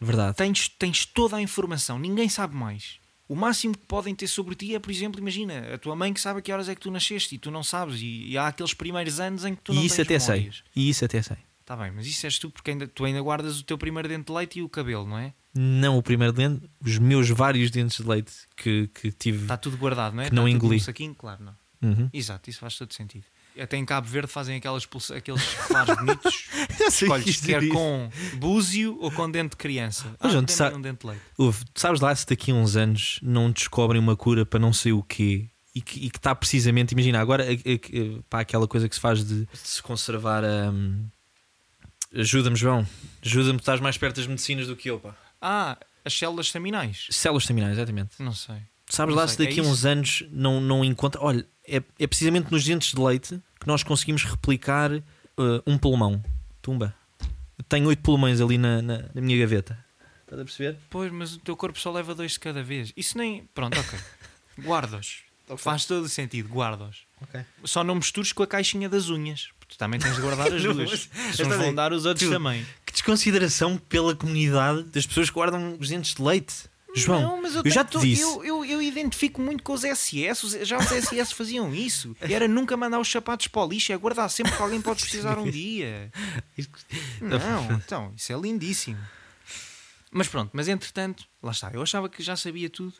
Verdade. 0.00 0.36
tens, 0.36 0.68
tens 0.68 1.06
toda 1.06 1.36
a 1.36 1.40
informação, 1.40 1.98
ninguém 1.98 2.28
sabe 2.28 2.54
mais. 2.54 2.98
O 3.26 3.34
máximo 3.34 3.76
que 3.76 3.86
podem 3.86 4.14
ter 4.14 4.26
sobre 4.26 4.54
ti 4.54 4.74
é, 4.74 4.78
por 4.78 4.90
exemplo, 4.90 5.18
imagina, 5.18 5.74
a 5.74 5.78
tua 5.78 5.96
mãe 5.96 6.12
que 6.12 6.20
sabe 6.20 6.40
a 6.40 6.42
que 6.42 6.52
horas 6.52 6.68
é 6.68 6.74
que 6.74 6.80
tu 6.80 6.90
nasceste 6.90 7.34
e 7.34 7.38
tu 7.38 7.50
não 7.50 7.62
sabes, 7.62 8.00
e, 8.02 8.28
e 8.28 8.36
há 8.36 8.48
aqueles 8.48 8.74
primeiros 8.74 9.18
anos 9.18 9.44
em 9.46 9.54
que 9.54 9.62
tu 9.62 9.72
não 9.72 9.82
E 9.82 9.86
isso 9.86 10.02
até 10.02 10.18
sei. 10.18 10.50
E 10.76 10.90
isso 10.90 11.04
até 11.04 11.22
sei. 11.22 11.38
Está 11.60 11.74
bem, 11.74 11.90
mas 11.92 12.06
isso 12.06 12.26
és 12.26 12.38
tu 12.38 12.50
porque 12.50 12.72
ainda, 12.72 12.86
tu 12.86 13.06
ainda 13.06 13.22
guardas 13.22 13.58
o 13.58 13.62
teu 13.62 13.78
primeiro 13.78 14.06
dente 14.06 14.26
de 14.26 14.32
leite 14.32 14.58
e 14.58 14.62
o 14.62 14.68
cabelo, 14.68 15.06
não 15.06 15.16
é? 15.16 15.32
Não 15.54 15.96
o 15.96 16.02
primeiro 16.02 16.34
dente, 16.34 16.68
os 16.84 16.98
meus 16.98 17.30
vários 17.30 17.70
dentes 17.70 17.96
de 17.96 18.06
leite 18.06 18.32
que, 18.54 18.88
que 18.88 19.10
tive. 19.10 19.44
Está 19.44 19.56
tudo 19.56 19.78
guardado, 19.78 20.14
não 20.14 20.22
é? 20.22 20.28
Que 20.28 20.34
não 20.34 20.46
Está 20.46 20.58
tudo 20.58 20.66
engoli. 20.66 20.76
num 20.76 20.84
saquinho, 20.84 21.14
claro, 21.14 21.42
não. 21.42 21.56
Uhum. 21.80 22.10
Exato, 22.12 22.50
isso 22.50 22.58
faz 22.58 22.76
todo 22.76 22.92
sentido. 22.92 23.24
Até 23.60 23.76
em 23.76 23.84
Cabo 23.84 24.06
Verde 24.08 24.28
fazem 24.30 24.56
aquelas 24.56 24.84
pulsa- 24.84 25.16
aqueles 25.16 25.42
claros 25.68 25.96
bonitos. 25.96 26.48
Sei 26.90 27.08
que 27.08 27.14
Escolhes 27.14 27.26
isto 27.26 27.46
quer 27.46 27.68
com 27.68 28.10
búzio 28.38 28.98
ou 29.00 29.10
com 29.12 29.30
dente 29.30 29.50
de 29.50 29.56
criança. 29.56 30.04
Mas, 30.20 30.34
ah, 30.34 30.38
tu 30.38 30.46
dê-me 30.46 30.50
sa- 30.50 30.72
um 30.74 30.80
dente 30.80 31.00
de 31.02 31.06
leite. 31.06 31.22
Ouve, 31.38 31.64
tu 31.72 31.80
sabes 31.80 32.00
lá 32.00 32.14
se 32.14 32.26
daqui 32.26 32.50
a 32.50 32.54
uns 32.54 32.74
anos 32.76 33.20
não 33.22 33.50
descobrem 33.50 34.00
uma 34.00 34.16
cura 34.16 34.44
para 34.44 34.58
não 34.58 34.72
sei 34.72 34.92
o 34.92 35.02
quê 35.02 35.48
e 35.74 35.80
que 35.80 36.00
e 36.00 36.06
está 36.06 36.34
precisamente, 36.34 36.92
imagina, 36.92 37.20
agora 37.20 37.44
para 38.28 38.40
aquela 38.40 38.66
coisa 38.68 38.88
que 38.88 38.94
se 38.94 39.00
faz 39.00 39.24
de, 39.24 39.44
de 39.46 39.48
se 39.58 39.82
conservar 39.82 40.44
a. 40.44 40.72
Ajuda-me, 42.16 42.56
João. 42.56 42.86
Ajuda-me, 43.24 43.58
estás 43.58 43.80
mais 43.80 43.98
perto 43.98 44.16
das 44.16 44.26
medicinas 44.26 44.66
do 44.68 44.76
que 44.76 44.88
eu, 44.90 45.00
pá. 45.00 45.16
Ah, 45.42 45.76
as 46.04 46.16
células 46.16 46.46
staminais? 46.46 47.06
Células 47.10 47.42
staminais, 47.44 47.72
exatamente. 47.72 48.10
Não 48.20 48.32
sei. 48.32 48.56
Sabes 48.94 49.14
Não 49.14 49.20
lá 49.22 49.28
sei, 49.28 49.36
se 49.36 49.44
daqui 49.50 49.60
é 49.60 49.62
a 49.64 49.66
uns 49.66 49.78
isso? 49.78 49.88
anos 49.88 50.24
não, 50.30 50.60
não 50.60 50.84
encontra. 50.84 51.20
Olha, 51.22 51.46
é, 51.66 51.82
é 51.98 52.06
precisamente 52.06 52.50
nos 52.52 52.64
dentes 52.64 52.92
de 52.94 53.00
leite 53.00 53.40
que 53.60 53.66
nós 53.66 53.82
conseguimos 53.82 54.22
replicar 54.24 54.92
eh, 54.92 55.02
um 55.66 55.76
pulmão. 55.78 56.22
Tumba. 56.62 56.94
Eu 57.58 57.64
tenho 57.68 57.86
oito 57.88 58.02
pulmões 58.02 58.40
ali 58.40 58.58
na, 58.58 58.80
na, 58.82 58.98
na 59.14 59.20
minha 59.20 59.38
gaveta. 59.38 59.78
Estás 60.22 60.40
a 60.40 60.44
perceber? 60.44 60.76
Pois, 60.90 61.12
mas 61.12 61.34
o 61.34 61.38
teu 61.38 61.56
corpo 61.56 61.78
só 61.78 61.90
leva 61.92 62.14
dois 62.14 62.32
de 62.32 62.40
cada 62.40 62.62
vez. 62.62 62.92
Isso 62.96 63.16
nem. 63.18 63.48
Pronto, 63.54 63.78
ok. 63.78 63.98
Guarda-os. 64.62 65.22
Faz 65.58 65.84
todo 65.84 66.04
o 66.04 66.08
sentido, 66.08 66.48
guarda-os. 66.48 67.02
Ok. 67.20 67.40
Só 67.64 67.84
não 67.84 67.94
mistures 67.96 68.32
com 68.32 68.42
a 68.42 68.46
caixinha 68.46 68.88
das 68.88 69.10
unhas. 69.10 69.48
Porque 69.58 69.74
tu 69.74 69.78
também 69.78 70.00
tens 70.00 70.14
de 70.16 70.20
guardar 70.22 70.52
as 70.52 70.62
duas. 70.64 71.08
Se 71.34 71.44
vão 71.44 71.74
dar 71.74 71.92
os 71.92 72.06
outros 72.06 72.26
tu- 72.28 72.32
também. 72.32 72.64
Que 72.86 72.92
desconsideração 72.92 73.76
pela 73.76 74.14
comunidade 74.16 74.84
das 74.84 75.04
pessoas 75.06 75.28
que 75.28 75.34
guardam 75.34 75.76
os 75.78 75.88
dentes 75.88 76.14
de 76.14 76.22
leite. 76.22 76.54
João, 76.94 77.20
não, 77.20 77.42
mas 77.42 77.54
eu, 77.54 77.62
eu 77.64 77.70
já 77.70 77.84
te 77.84 77.98
disse. 77.98 78.22
Eu, 78.22 78.44
eu, 78.44 78.64
eu 78.64 78.82
identifico 78.82 79.40
muito 79.40 79.62
com 79.62 79.72
os 79.72 79.82
SS. 79.82 80.64
Já 80.64 80.78
os 80.78 80.86
SS 80.86 81.32
faziam 81.32 81.74
isso. 81.74 82.16
Era 82.22 82.46
nunca 82.46 82.76
mandar 82.76 83.00
os 83.00 83.10
sapatos 83.10 83.48
para 83.48 83.64
o 83.64 83.68
lixo, 83.68 83.92
é 83.92 83.96
guardar 83.96 84.30
sempre 84.30 84.52
que 84.52 84.62
alguém 84.62 84.80
pode 84.80 85.02
precisar 85.02 85.38
um 85.38 85.50
dia. 85.50 86.10
Não, 87.20 87.72
então, 87.72 88.12
isso 88.16 88.32
é 88.32 88.36
lindíssimo. 88.36 88.98
Mas 90.16 90.28
pronto, 90.28 90.50
mas 90.52 90.68
entretanto, 90.68 91.26
lá 91.42 91.50
está, 91.50 91.72
eu 91.72 91.82
achava 91.82 92.08
que 92.08 92.22
já 92.22 92.36
sabia 92.36 92.70
tudo 92.70 92.94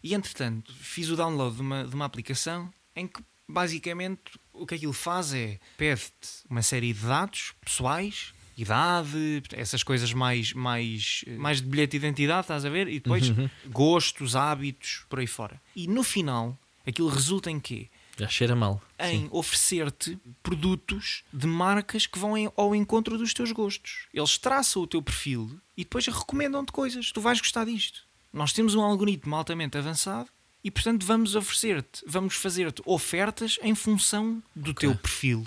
e 0.00 0.14
entretanto 0.14 0.72
fiz 0.72 1.08
o 1.10 1.16
download 1.16 1.56
de 1.56 1.60
uma, 1.60 1.84
de 1.84 1.92
uma 1.92 2.04
aplicação 2.04 2.72
em 2.94 3.08
que 3.08 3.20
basicamente 3.48 4.38
o 4.52 4.64
que 4.64 4.76
aquilo 4.76 4.92
faz 4.92 5.34
é 5.34 5.58
pede-te 5.76 6.28
uma 6.48 6.62
série 6.62 6.92
de 6.92 7.00
dados 7.00 7.52
pessoais, 7.64 8.32
idade, 8.56 9.42
essas 9.52 9.82
coisas 9.82 10.12
mais, 10.12 10.52
mais, 10.52 11.24
mais 11.38 11.60
de 11.60 11.66
bilhete 11.66 11.92
de 11.92 11.96
identidade, 11.98 12.42
estás 12.42 12.64
a 12.64 12.70
ver? 12.70 12.88
E 12.88 13.00
depois 13.00 13.24
gostos, 13.66 14.36
hábitos, 14.36 15.04
por 15.08 15.18
aí 15.18 15.26
fora. 15.26 15.60
E 15.74 15.86
no 15.86 16.02
final, 16.02 16.58
aquilo 16.86 17.08
resulta 17.08 17.50
em 17.50 17.58
quê? 17.60 17.88
Já 18.18 18.28
cheira 18.28 18.54
mal. 18.54 18.80
em 19.00 19.26
oferecer-te 19.30 20.18
produtos 20.42 21.24
de 21.32 21.46
marcas 21.46 22.06
que 22.06 22.18
vão 22.18 22.34
ao 22.56 22.74
encontro 22.74 23.16
dos 23.16 23.32
teus 23.32 23.52
gostos. 23.52 24.06
Eles 24.12 24.36
traçam 24.36 24.82
o 24.82 24.86
teu 24.86 25.02
perfil 25.02 25.58
e 25.76 25.82
depois 25.82 26.06
recomendam-te 26.06 26.72
coisas. 26.72 27.10
Tu 27.10 27.20
vais 27.20 27.40
gostar 27.40 27.64
disto. 27.64 28.02
Nós 28.32 28.52
temos 28.52 28.74
um 28.74 28.82
algoritmo 28.82 29.34
altamente 29.34 29.76
avançado 29.78 30.28
e, 30.62 30.70
portanto, 30.70 31.04
vamos 31.04 31.34
oferecer-te, 31.34 32.04
vamos 32.06 32.34
fazer-te 32.34 32.82
ofertas 32.84 33.58
em 33.62 33.74
função 33.74 34.42
do 34.54 34.72
teu 34.72 34.94
perfil. 34.94 35.46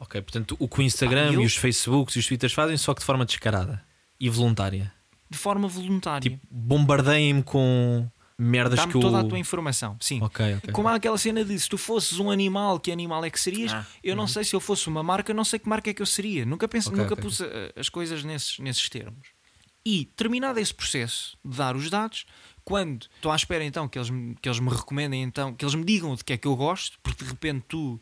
Ok, 0.00 0.20
portanto, 0.22 0.56
o 0.58 0.66
que 0.66 0.80
o 0.80 0.82
Instagram 0.82 1.28
Ah, 1.30 1.32
eu- 1.34 1.42
e 1.42 1.46
os 1.46 1.54
Facebooks 1.56 2.16
e 2.16 2.18
os 2.18 2.26
Twitters 2.26 2.52
fazem, 2.52 2.76
só 2.76 2.92
que 2.94 3.00
de 3.00 3.06
forma 3.06 3.24
descarada 3.24 3.84
e 4.18 4.28
voluntária. 4.28 4.92
De 5.28 5.38
forma 5.38 5.68
voluntária. 5.68 6.28
Tipo, 6.30 6.44
bombardeiem-me 6.50 7.42
com 7.42 8.10
merdas 8.36 8.78
Dá-me 8.80 8.90
que 8.92 8.96
eu. 8.96 9.02
toda 9.02 9.20
a 9.20 9.24
tua 9.24 9.38
informação. 9.38 9.96
Sim. 10.00 10.20
Ok. 10.22 10.58
Como 10.72 10.88
há 10.88 10.94
aquela 10.94 11.18
cena 11.18 11.44
de 11.44 11.56
se 11.60 11.68
tu 11.68 11.76
fosses 11.78 12.18
um 12.18 12.30
animal, 12.30 12.80
que 12.80 12.90
animal 12.90 13.22
é 13.24 13.30
que 13.30 13.38
serias? 13.38 13.72
Ah, 13.72 13.86
eu 14.02 14.16
não 14.16 14.26
sei 14.26 14.42
se 14.42 14.56
eu 14.56 14.60
fosse 14.60 14.88
uma 14.88 15.02
marca, 15.02 15.32
não 15.34 15.44
sei 15.44 15.58
que 15.58 15.68
marca 15.68 15.90
é 15.90 15.94
que 15.94 16.00
eu 16.02 16.06
seria. 16.06 16.44
Nunca, 16.46 16.66
pense, 16.66 16.88
Ok, 16.88 16.98
nunca 17.00 17.14
pus 17.14 17.40
eh, 17.42 17.72
as 17.76 17.88
coisas 17.90 18.24
nesses, 18.24 18.58
nesses 18.58 18.88
termos. 18.88 19.28
E 19.84 20.06
terminado 20.16 20.58
esse 20.58 20.72
processo 20.74 21.36
de 21.44 21.56
dar 21.58 21.76
os 21.76 21.88
dados, 21.90 22.24
quando 22.64 23.06
estou 23.16 23.30
à 23.30 23.36
espera 23.36 23.62
então 23.64 23.86
que 23.88 23.98
eles, 23.98 24.10
me- 24.10 24.34
que 24.40 24.48
eles 24.48 24.58
me 24.58 24.70
recomendem, 24.70 25.22
então, 25.22 25.54
que 25.54 25.64
eles 25.64 25.74
me 25.74 25.84
digam 25.84 26.14
de 26.14 26.24
que 26.24 26.32
é 26.32 26.36
que 26.38 26.48
eu 26.48 26.56
gosto, 26.56 26.98
porque 27.02 27.22
de 27.24 27.30
repente 27.30 27.64
tu, 27.68 28.00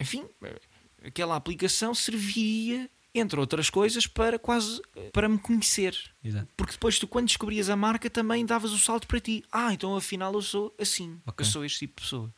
enfim, 0.00 0.24
eh, 0.42 0.58
aquela 1.06 1.36
aplicação 1.36 1.94
serviria, 1.94 2.90
entre 3.14 3.40
outras 3.40 3.70
coisas, 3.70 4.06
para 4.06 4.38
quase 4.38 4.80
para 5.12 5.28
me 5.28 5.38
conhecer. 5.38 5.96
Exato. 6.22 6.48
Porque 6.56 6.72
depois 6.72 6.98
tu, 6.98 7.06
quando 7.08 7.26
descobrias 7.28 7.70
a 7.70 7.76
marca, 7.76 8.10
também 8.10 8.44
davas 8.44 8.72
o 8.72 8.78
salto 8.78 9.06
para 9.06 9.20
ti. 9.20 9.44
Ah, 9.50 9.72
então 9.72 9.96
afinal 9.96 10.32
eu 10.34 10.42
sou 10.42 10.74
assim. 10.78 11.20
Ok. 11.26 11.44
Eu 11.46 11.50
sou 11.50 11.64
este 11.64 11.80
tipo 11.80 11.96
de 11.96 12.02
pessoa. 12.02 12.34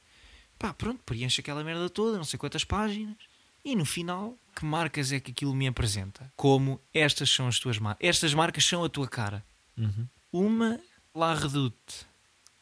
Pá, 0.58 0.72
pronto, 0.74 1.00
preenche 1.04 1.40
aquela 1.40 1.62
merda 1.64 1.88
toda, 1.88 2.16
não 2.16 2.24
sei 2.24 2.38
quantas 2.38 2.64
páginas. 2.64 3.16
E 3.64 3.74
no 3.76 3.84
final, 3.84 4.36
que 4.54 4.64
marcas 4.64 5.12
é 5.12 5.20
que 5.20 5.30
aquilo 5.30 5.54
me 5.54 5.66
apresenta? 5.66 6.32
Como 6.36 6.80
estas 6.94 7.28
são 7.30 7.48
as 7.48 7.58
tuas 7.58 7.78
marcas. 7.78 8.08
Estas 8.08 8.34
marcas 8.34 8.64
são 8.64 8.82
a 8.84 8.88
tua 8.88 9.06
cara. 9.08 9.44
Uhum. 9.76 10.06
Uma, 10.32 10.80
La 11.14 11.34
Redoute. 11.34 12.06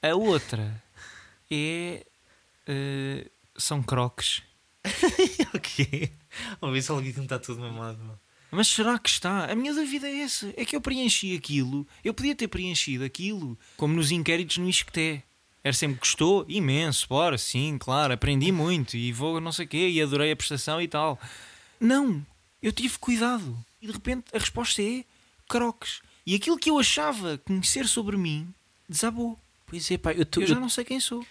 A 0.03 0.15
outra 0.15 0.83
é. 1.51 2.05
eh, 2.67 3.31
são 3.57 3.83
croques. 3.83 4.43
Ok. 5.55 6.13
Vamos 6.61 6.75
ver 6.75 6.83
se 6.83 6.91
alguém 6.91 7.11
está 7.11 7.39
tudo 7.39 7.61
mamado. 7.61 7.99
Mas 8.51 8.69
será 8.69 8.99
que 8.99 9.09
está? 9.09 9.51
A 9.51 9.55
minha 9.55 9.75
dúvida 9.75 10.09
é 10.09 10.21
essa. 10.21 10.53
É 10.57 10.65
que 10.65 10.77
eu 10.77 10.81
preenchi 10.81 11.35
aquilo. 11.37 11.87
Eu 12.05 12.15
podia 12.15 12.35
ter 12.35 12.49
preenchido 12.49 13.05
aquilo 13.05 13.59
como 13.77 13.95
nos 13.95 14.11
inquéritos 14.11 14.59
no 14.59 14.69
Isqueté. 14.69 15.23
Era 15.65 15.73
sempre 15.73 15.99
gostou, 15.99 16.45
imenso, 16.49 17.09
bora, 17.09 17.37
sim, 17.37 17.77
claro, 17.77 18.13
aprendi 18.15 18.53
muito 18.53 18.97
e 18.97 19.13
vou 19.13 19.41
não 19.41 19.51
sei 19.51 19.65
o 19.67 19.69
quê 19.69 19.89
e 19.89 20.01
adorei 20.01 20.31
a 20.31 20.37
prestação 20.37 20.81
e 20.81 20.87
tal. 20.87 21.19
Não, 21.81 22.25
eu 22.63 22.71
tive 22.71 22.97
cuidado. 22.99 23.59
E 23.83 23.87
de 23.89 23.93
repente 23.93 24.27
a 24.33 24.39
resposta 24.39 24.81
é 24.81 25.05
croques. 25.49 26.01
E 26.25 26.37
aquilo 26.37 26.57
que 26.57 26.71
eu 26.71 26.79
achava 26.79 27.39
conhecer 27.39 27.89
sobre 27.89 28.17
mim 28.17 28.49
desabou. 28.89 29.37
Pois 29.67 29.91
é, 29.91 29.99
pá, 29.99 30.13
eu, 30.13 30.25
tô, 30.25 30.39
Eu 30.41 30.45
eu 30.45 30.55
já 30.55 30.61
não 30.61 30.69
sei 30.69 30.85
quem 30.85 31.01
sou. 31.01 31.27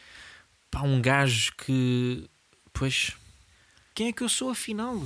pá, 0.69 0.81
um 0.81 1.01
gajo 1.01 1.53
que. 1.55 2.29
Pois, 2.73 3.13
Quem 3.95 4.09
é 4.09 4.11
que 4.13 4.21
eu 4.21 4.29
sou 4.29 4.49
afinal? 4.51 5.01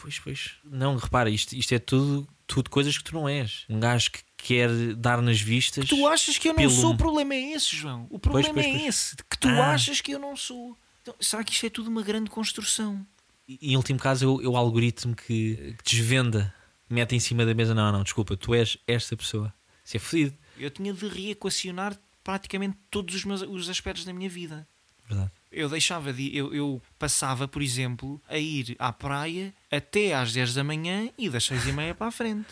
pois, 0.00 0.18
pois. 0.20 0.50
Não, 0.64 0.94
repara, 0.96 1.28
isto, 1.28 1.54
isto 1.56 1.74
é 1.74 1.78
tudo, 1.80 2.28
tudo 2.46 2.70
coisas 2.70 2.96
que 2.96 3.02
tu 3.02 3.14
não 3.14 3.28
és. 3.28 3.64
Um 3.68 3.80
gajo 3.80 4.12
que 4.12 4.20
quer 4.36 4.68
dar 4.94 5.20
nas 5.20 5.40
vistas. 5.40 5.88
Tu 5.88 6.06
achas 6.06 6.38
que 6.38 6.48
eu 6.48 6.52
não 6.52 6.58
pelo- 6.58 6.70
sou? 6.72 6.92
O 6.92 6.96
problema 6.96 7.34
é 7.34 7.52
esse, 7.52 7.74
João. 7.74 8.06
O 8.08 8.16
problema 8.18 8.54
pois, 8.54 8.64
é 8.66 8.70
pois. 8.70 8.82
esse. 8.86 9.16
Que 9.28 9.36
tu 9.36 9.48
Ah. 9.48 9.72
achas 9.72 10.00
que 10.00 10.12
eu 10.12 10.20
não 10.20 10.36
sou. 10.36 10.78
Então, 11.02 11.16
será 11.20 11.42
que 11.42 11.52
isto 11.52 11.66
é 11.66 11.70
tudo 11.70 11.90
uma 11.90 12.02
grande 12.02 12.30
construção? 12.30 13.04
E 13.48 13.72
em 13.72 13.76
último 13.76 13.98
caso, 13.98 14.24
é 14.24 14.28
o, 14.28 14.42
é 14.42 14.46
o 14.48 14.56
algoritmo 14.56 15.16
que, 15.16 15.74
que 15.82 15.90
desvenda, 15.96 16.54
mete 16.88 17.16
em 17.16 17.20
cima 17.20 17.44
da 17.44 17.52
mesa. 17.54 17.74
Não, 17.74 17.90
não, 17.90 18.04
desculpa, 18.04 18.36
tu 18.36 18.54
és 18.54 18.78
esta 18.86 19.16
pessoa. 19.16 19.52
Isso 19.84 19.96
é 19.96 20.00
fodido. 20.00 20.36
Eu 20.58 20.70
tinha 20.70 20.92
de 20.92 21.08
reequacionar 21.08 21.98
praticamente 22.22 22.76
todos 22.90 23.14
os 23.16 23.24
meus 23.24 23.40
os 23.42 23.68
aspectos 23.68 24.04
da 24.04 24.12
minha 24.12 24.28
vida. 24.30 24.68
Verdade. 25.08 25.32
Eu 25.50 25.68
deixava 25.68 26.12
de. 26.12 26.36
Eu, 26.36 26.54
eu 26.54 26.82
passava, 26.98 27.48
por 27.48 27.62
exemplo, 27.62 28.20
a 28.28 28.38
ir 28.38 28.76
à 28.78 28.92
praia 28.92 29.54
até 29.70 30.14
às 30.14 30.32
10 30.32 30.54
da 30.54 30.64
manhã 30.64 31.08
e 31.16 31.28
das 31.28 31.44
6 31.44 31.68
e 31.68 31.72
meia 31.72 31.94
para 31.94 32.08
a 32.08 32.10
frente. 32.10 32.48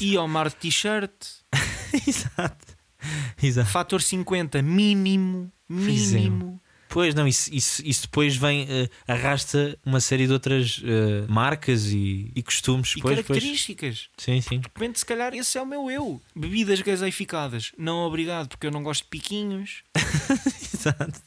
Ia 0.00 0.20
ao 0.20 0.28
mar 0.28 0.48
de 0.48 0.56
t-shirt, 0.56 1.10
Exato. 2.06 2.76
Exato. 3.42 3.70
fator 3.70 4.02
50 4.02 4.62
mínimo, 4.62 5.52
Pois 5.68 6.12
mínimo. 6.12 6.60
Pois 6.88 7.14
não, 7.14 7.26
isso, 7.28 7.52
isso, 7.52 7.82
isso 7.84 8.02
depois 8.02 8.36
vem, 8.36 8.66
eh, 8.70 8.88
arrasta 9.06 9.78
uma 9.84 10.00
série 10.00 10.26
de 10.26 10.32
outras 10.32 10.80
eh, 10.82 11.26
marcas 11.28 11.86
e, 11.88 12.30
e 12.34 12.42
costumes. 12.42 12.94
E 12.96 13.00
pois, 13.00 13.16
pois. 13.16 13.26
características. 13.26 14.08
Sim, 14.16 14.40
sim. 14.40 14.60
De 14.60 14.68
repente, 14.68 14.98
se 15.00 15.04
calhar, 15.04 15.34
esse 15.34 15.58
é 15.58 15.62
o 15.62 15.66
meu 15.66 15.90
eu. 15.90 16.22
Bebidas 16.34 16.80
gaseificadas. 16.80 17.72
Não 17.76 17.98
obrigado, 17.98 18.48
porque 18.48 18.66
eu 18.66 18.70
não 18.70 18.82
gosto 18.82 19.02
de 19.02 19.10
piquinhos. 19.10 19.82
Exato. 20.88 21.20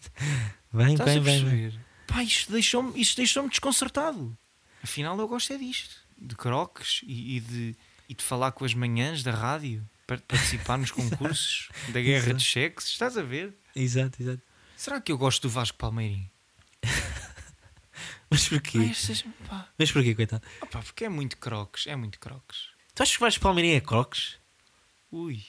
Vem, 0.72 0.94
Estás 0.94 1.14
vem, 1.14 1.22
vem. 1.24 1.42
perceber? 1.44 1.80
Pá, 2.08 2.24
isto 2.24 2.52
deixou-me 2.52 3.00
isto 3.00 3.18
deixou 3.18 3.48
desconcertado. 3.50 4.38
Afinal, 4.84 5.18
eu 5.20 5.28
gosto 5.28 5.52
é 5.54 5.58
disto. 5.58 5.96
De 6.18 6.36
croques 6.36 7.02
e, 7.04 7.38
e 7.38 7.40
de, 7.40 7.76
e 8.10 8.14
de 8.14 8.24
falar 8.24 8.52
com 8.52 8.66
as 8.66 8.74
manhãs 8.74 9.24
da 9.24 9.32
rádio. 9.32 9.88
Para 10.08 10.18
participar 10.18 10.78
nos 10.78 10.90
concursos 10.92 11.70
da 11.90 12.02
guerra 12.02 12.26
Exato. 12.26 12.38
de 12.38 12.44
cheques. 12.44 12.88
Estás 12.88 13.16
a 13.18 13.22
ver? 13.22 13.54
Exato, 13.76 14.22
exato. 14.22 14.42
Será 14.76 15.00
que 15.00 15.12
eu 15.12 15.18
gosto 15.18 15.44
do 15.44 15.50
Vasco 15.50 15.78
Palmeirim? 15.78 16.30
Mas 18.30 18.48
porquê? 18.48 18.78
Estas- 18.80 19.24
pá. 19.48 19.68
Mas 19.78 19.92
porquê, 19.92 20.14
coitado? 20.16 20.44
Ah, 20.62 20.66
pá, 20.66 20.80
porque 20.82 21.06
é 21.06 21.10
muito 21.10 21.38
croques. 21.38 21.88
É 21.88 21.96
muito 21.96 22.20
croques. 22.20 22.70
Tu 22.94 23.04
achas 23.04 23.16
que 23.18 23.24
o 23.24 23.26
Vasco 23.26 23.42
Palmeirim 23.42 23.72
é 23.76 23.82
croques? 23.82 24.36
Ui. 25.12 25.44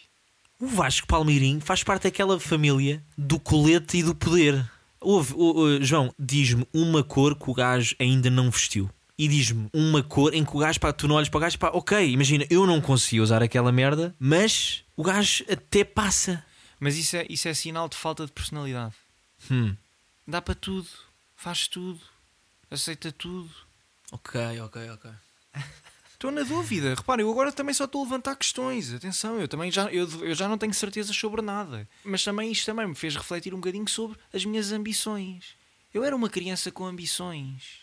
O 0.60 0.66
Vasco 0.66 1.06
Palmeirim 1.06 1.58
faz 1.58 1.82
parte 1.82 2.02
daquela 2.04 2.38
família 2.38 3.02
do 3.16 3.40
colete 3.40 3.96
e 3.98 4.02
do 4.02 4.14
poder. 4.14 4.70
Houve, 5.00 5.34
João, 5.80 6.14
diz-me 6.18 6.66
uma 6.74 7.02
cor 7.02 7.34
que 7.34 7.50
o 7.50 7.54
gajo 7.54 7.96
ainda 7.98 8.28
não 8.28 8.50
vestiu. 8.50 8.90
e 9.18 9.28
diz-me 9.28 9.68
uma 9.74 10.02
cor 10.02 10.32
em 10.34 10.42
que 10.44 10.56
o 10.56 10.58
gajo, 10.58 10.80
pá, 10.80 10.92
tu 10.94 11.06
não 11.06 11.16
olhas 11.16 11.28
para 11.28 11.36
o 11.38 11.40
gajo, 11.40 11.58
pá, 11.58 11.68
ok, 11.74 12.10
imagina, 12.10 12.46
eu 12.48 12.66
não 12.66 12.80
consigo 12.80 13.22
usar 13.22 13.42
aquela 13.42 13.70
merda, 13.70 14.14
mas 14.18 14.82
o 14.96 15.02
gajo 15.02 15.44
até 15.50 15.84
passa. 15.84 16.42
Mas 16.78 16.96
isso 16.96 17.16
é, 17.16 17.26
isso 17.28 17.46
é 17.46 17.52
sinal 17.52 17.86
de 17.86 17.96
falta 17.98 18.24
de 18.24 18.32
personalidade. 18.32 18.94
Hum. 19.50 19.76
Dá 20.26 20.40
para 20.40 20.54
tudo, 20.54 20.88
faz 21.36 21.68
tudo, 21.68 22.00
aceita 22.70 23.12
tudo. 23.12 23.50
Ok, 24.10 24.40
ok, 24.60 24.90
ok. 24.90 25.10
Estou 26.20 26.30
na 26.30 26.42
dúvida. 26.42 26.94
Reparem, 26.94 27.24
eu 27.24 27.32
agora 27.32 27.50
também 27.50 27.74
só 27.74 27.86
estou 27.86 28.02
a 28.02 28.04
levantar 28.04 28.36
questões. 28.36 28.92
Atenção, 28.92 29.40
eu 29.40 29.48
também 29.48 29.70
já, 29.70 29.90
eu, 29.90 30.06
eu 30.22 30.34
já 30.34 30.46
não 30.46 30.58
tenho 30.58 30.74
certezas 30.74 31.16
sobre 31.16 31.40
nada. 31.40 31.88
Mas 32.04 32.22
também 32.22 32.52
isto 32.52 32.66
também 32.66 32.86
me 32.86 32.94
fez 32.94 33.16
refletir 33.16 33.54
um 33.54 33.56
bocadinho 33.56 33.88
sobre 33.88 34.18
as 34.30 34.44
minhas 34.44 34.70
ambições. 34.70 35.56
Eu 35.94 36.04
era 36.04 36.14
uma 36.14 36.28
criança 36.28 36.70
com 36.70 36.84
ambições. 36.84 37.78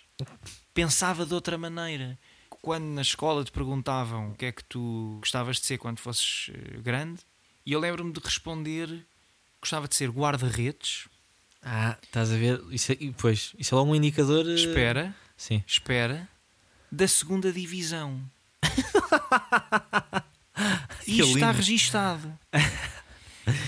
Pensava 0.71 1.25
de 1.25 1.33
outra 1.33 1.57
maneira. 1.57 2.15
Quando 2.61 2.85
na 2.85 3.01
escola 3.01 3.43
te 3.43 3.51
perguntavam 3.51 4.29
o 4.29 4.35
que 4.35 4.45
é 4.45 4.51
que 4.51 4.63
tu 4.65 5.17
gostavas 5.19 5.59
de 5.59 5.65
ser 5.65 5.79
quando 5.79 5.97
fosses 5.97 6.51
eh, 6.53 6.77
grande, 6.79 7.21
e 7.65 7.71
eu 7.73 7.79
lembro-me 7.79 8.13
de 8.13 8.19
responder 8.23 9.03
gostava 9.59 9.87
de 9.87 9.95
ser 9.95 10.11
guarda-redes. 10.11 11.07
Ah, 11.63 11.97
estás 12.03 12.31
a 12.31 12.37
ver? 12.37 12.61
Isso 12.69 12.91
é, 12.91 12.97
pois, 13.17 13.55
isso 13.57 13.73
é 13.73 13.77
logo 13.79 13.89
um 13.89 13.95
indicador. 13.95 14.47
eh, 14.47 14.53
Espera, 14.53 15.15
Sim. 15.35 15.63
espera, 15.65 16.29
da 16.91 17.07
segunda 17.07 17.51
divisão. 17.51 18.21
Isto 21.05 21.35
está 21.35 21.51
registado. 21.51 22.37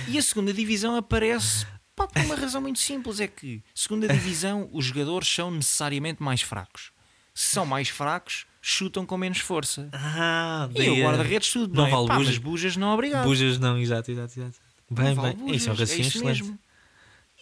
E 0.08 0.18
a 0.18 0.22
segunda 0.22 0.54
divisão 0.54 0.96
aparece 0.96 1.66
pá, 1.96 2.08
por 2.08 2.22
uma 2.24 2.36
razão 2.36 2.62
muito 2.62 2.80
simples: 2.80 3.20
é 3.20 3.28
que 3.28 3.64
segunda 3.74 4.08
divisão 4.08 4.70
os 4.74 4.86
jogadores 4.86 5.28
são 5.28 5.52
necessariamente 5.52 6.22
mais 6.22 6.42
fracos. 6.42 6.92
Se 7.34 7.52
são 7.52 7.66
mais 7.66 7.88
fracos, 7.88 8.46
chutam 8.62 9.06
com 9.06 9.18
menos 9.18 9.40
força. 9.40 9.90
Ah, 9.94 10.68
E 10.76 10.90
o 10.90 11.04
guarda-redes 11.06 11.52
tudo 11.54 11.74
não 11.74 11.86
bem. 11.86 11.94
vale 11.94 12.08
Pá, 12.08 12.18
bujas. 12.18 12.38
bujas 12.38 12.76
não 12.76 12.94
obrigado. 12.94 13.24
Bujas 13.26 13.58
não, 13.58 13.78
exato, 13.78 14.12
exato, 14.12 14.38
exato. 14.40 14.58
Bem, 14.92 15.06
Não 15.06 15.16
vale 15.16 15.36
bem. 15.36 15.56
Isso 15.56 15.70
é 15.70 15.72
um 15.72 15.76
raciocínio 15.76 16.08
isso 16.08 16.18
excelente. 16.18 16.42
mesmo. 16.44 16.60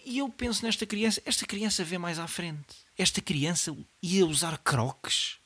E 0.05 0.19
eu 0.19 0.29
penso 0.29 0.63
nesta 0.63 0.85
criança, 0.85 1.21
esta 1.25 1.45
criança 1.45 1.83
vê 1.83 1.97
mais 1.97 2.19
à 2.19 2.27
frente. 2.27 2.75
Esta 2.97 3.21
criança 3.21 3.75
ia 4.03 4.25
usar 4.25 4.57
croques. 4.59 5.37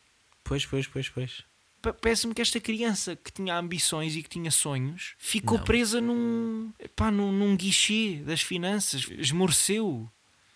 Pois, 0.43 0.65
pois, 0.65 0.87
pois, 0.87 1.09
pois. 1.09 1.43
Pa- 1.81 1.93
Parece-me 1.93 2.33
que 2.33 2.41
esta 2.41 2.59
criança 2.59 3.15
que 3.15 3.31
tinha 3.31 3.57
ambições 3.57 4.15
e 4.15 4.21
que 4.23 4.29
tinha 4.29 4.51
sonhos 4.51 5.13
ficou 5.17 5.57
Não. 5.57 5.65
presa 5.65 5.99
num, 6.01 6.71
pá, 6.95 7.09
num, 7.09 7.31
num 7.31 7.55
guichê 7.55 8.21
das 8.25 8.41
finanças, 8.41 9.07
esmoreceu, 9.17 10.09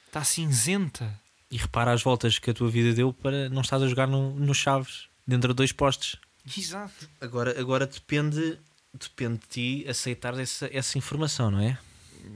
está 0.07 0.23
cinzenta. 0.23 1.19
E 1.49 1.57
repara 1.57 1.91
as 1.93 2.01
voltas 2.03 2.37
que 2.39 2.49
a 2.49 2.53
tua 2.53 2.69
vida 2.69 2.93
deu 2.93 3.13
para 3.13 3.49
não 3.49 3.61
estás 3.61 3.81
a 3.81 3.87
jogar 3.87 4.07
no, 4.07 4.31
no 4.35 4.53
Chaves, 4.53 5.07
dentro 5.25 5.49
de 5.53 5.55
dois 5.57 5.71
postes. 5.71 6.17
Exato. 6.57 7.09
Agora, 7.21 7.59
agora 7.59 7.87
depende, 7.87 8.59
depende 8.93 9.39
de 9.39 9.47
ti 9.83 9.85
aceitar 9.89 10.37
essa, 10.39 10.69
essa 10.71 10.97
informação, 10.97 11.49
não 11.49 11.59
é? 11.59 11.77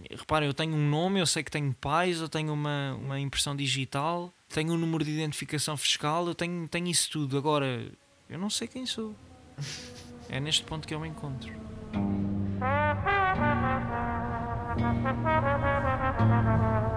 reparem, 0.09 0.47
eu 0.47 0.53
tenho 0.53 0.75
um 0.75 0.89
nome, 0.89 1.19
eu 1.19 1.25
sei 1.25 1.43
que 1.43 1.51
tenho 1.51 1.73
pais, 1.73 2.19
eu 2.19 2.29
tenho 2.29 2.53
uma, 2.53 2.95
uma 2.95 3.19
impressão 3.19 3.55
digital, 3.55 4.33
tenho 4.47 4.73
um 4.73 4.77
número 4.77 5.03
de 5.03 5.11
identificação 5.11 5.75
fiscal, 5.77 6.27
eu 6.27 6.35
tenho, 6.35 6.67
tenho 6.67 6.87
isso 6.87 7.09
tudo. 7.11 7.37
Agora, 7.37 7.85
eu 8.29 8.39
não 8.39 8.49
sei 8.49 8.67
quem 8.67 8.85
sou. 8.85 9.15
É 10.29 10.39
neste 10.39 10.63
ponto 10.63 10.87
que 10.87 10.93
eu 10.93 10.99
me 10.99 11.07
encontro. 11.07 11.51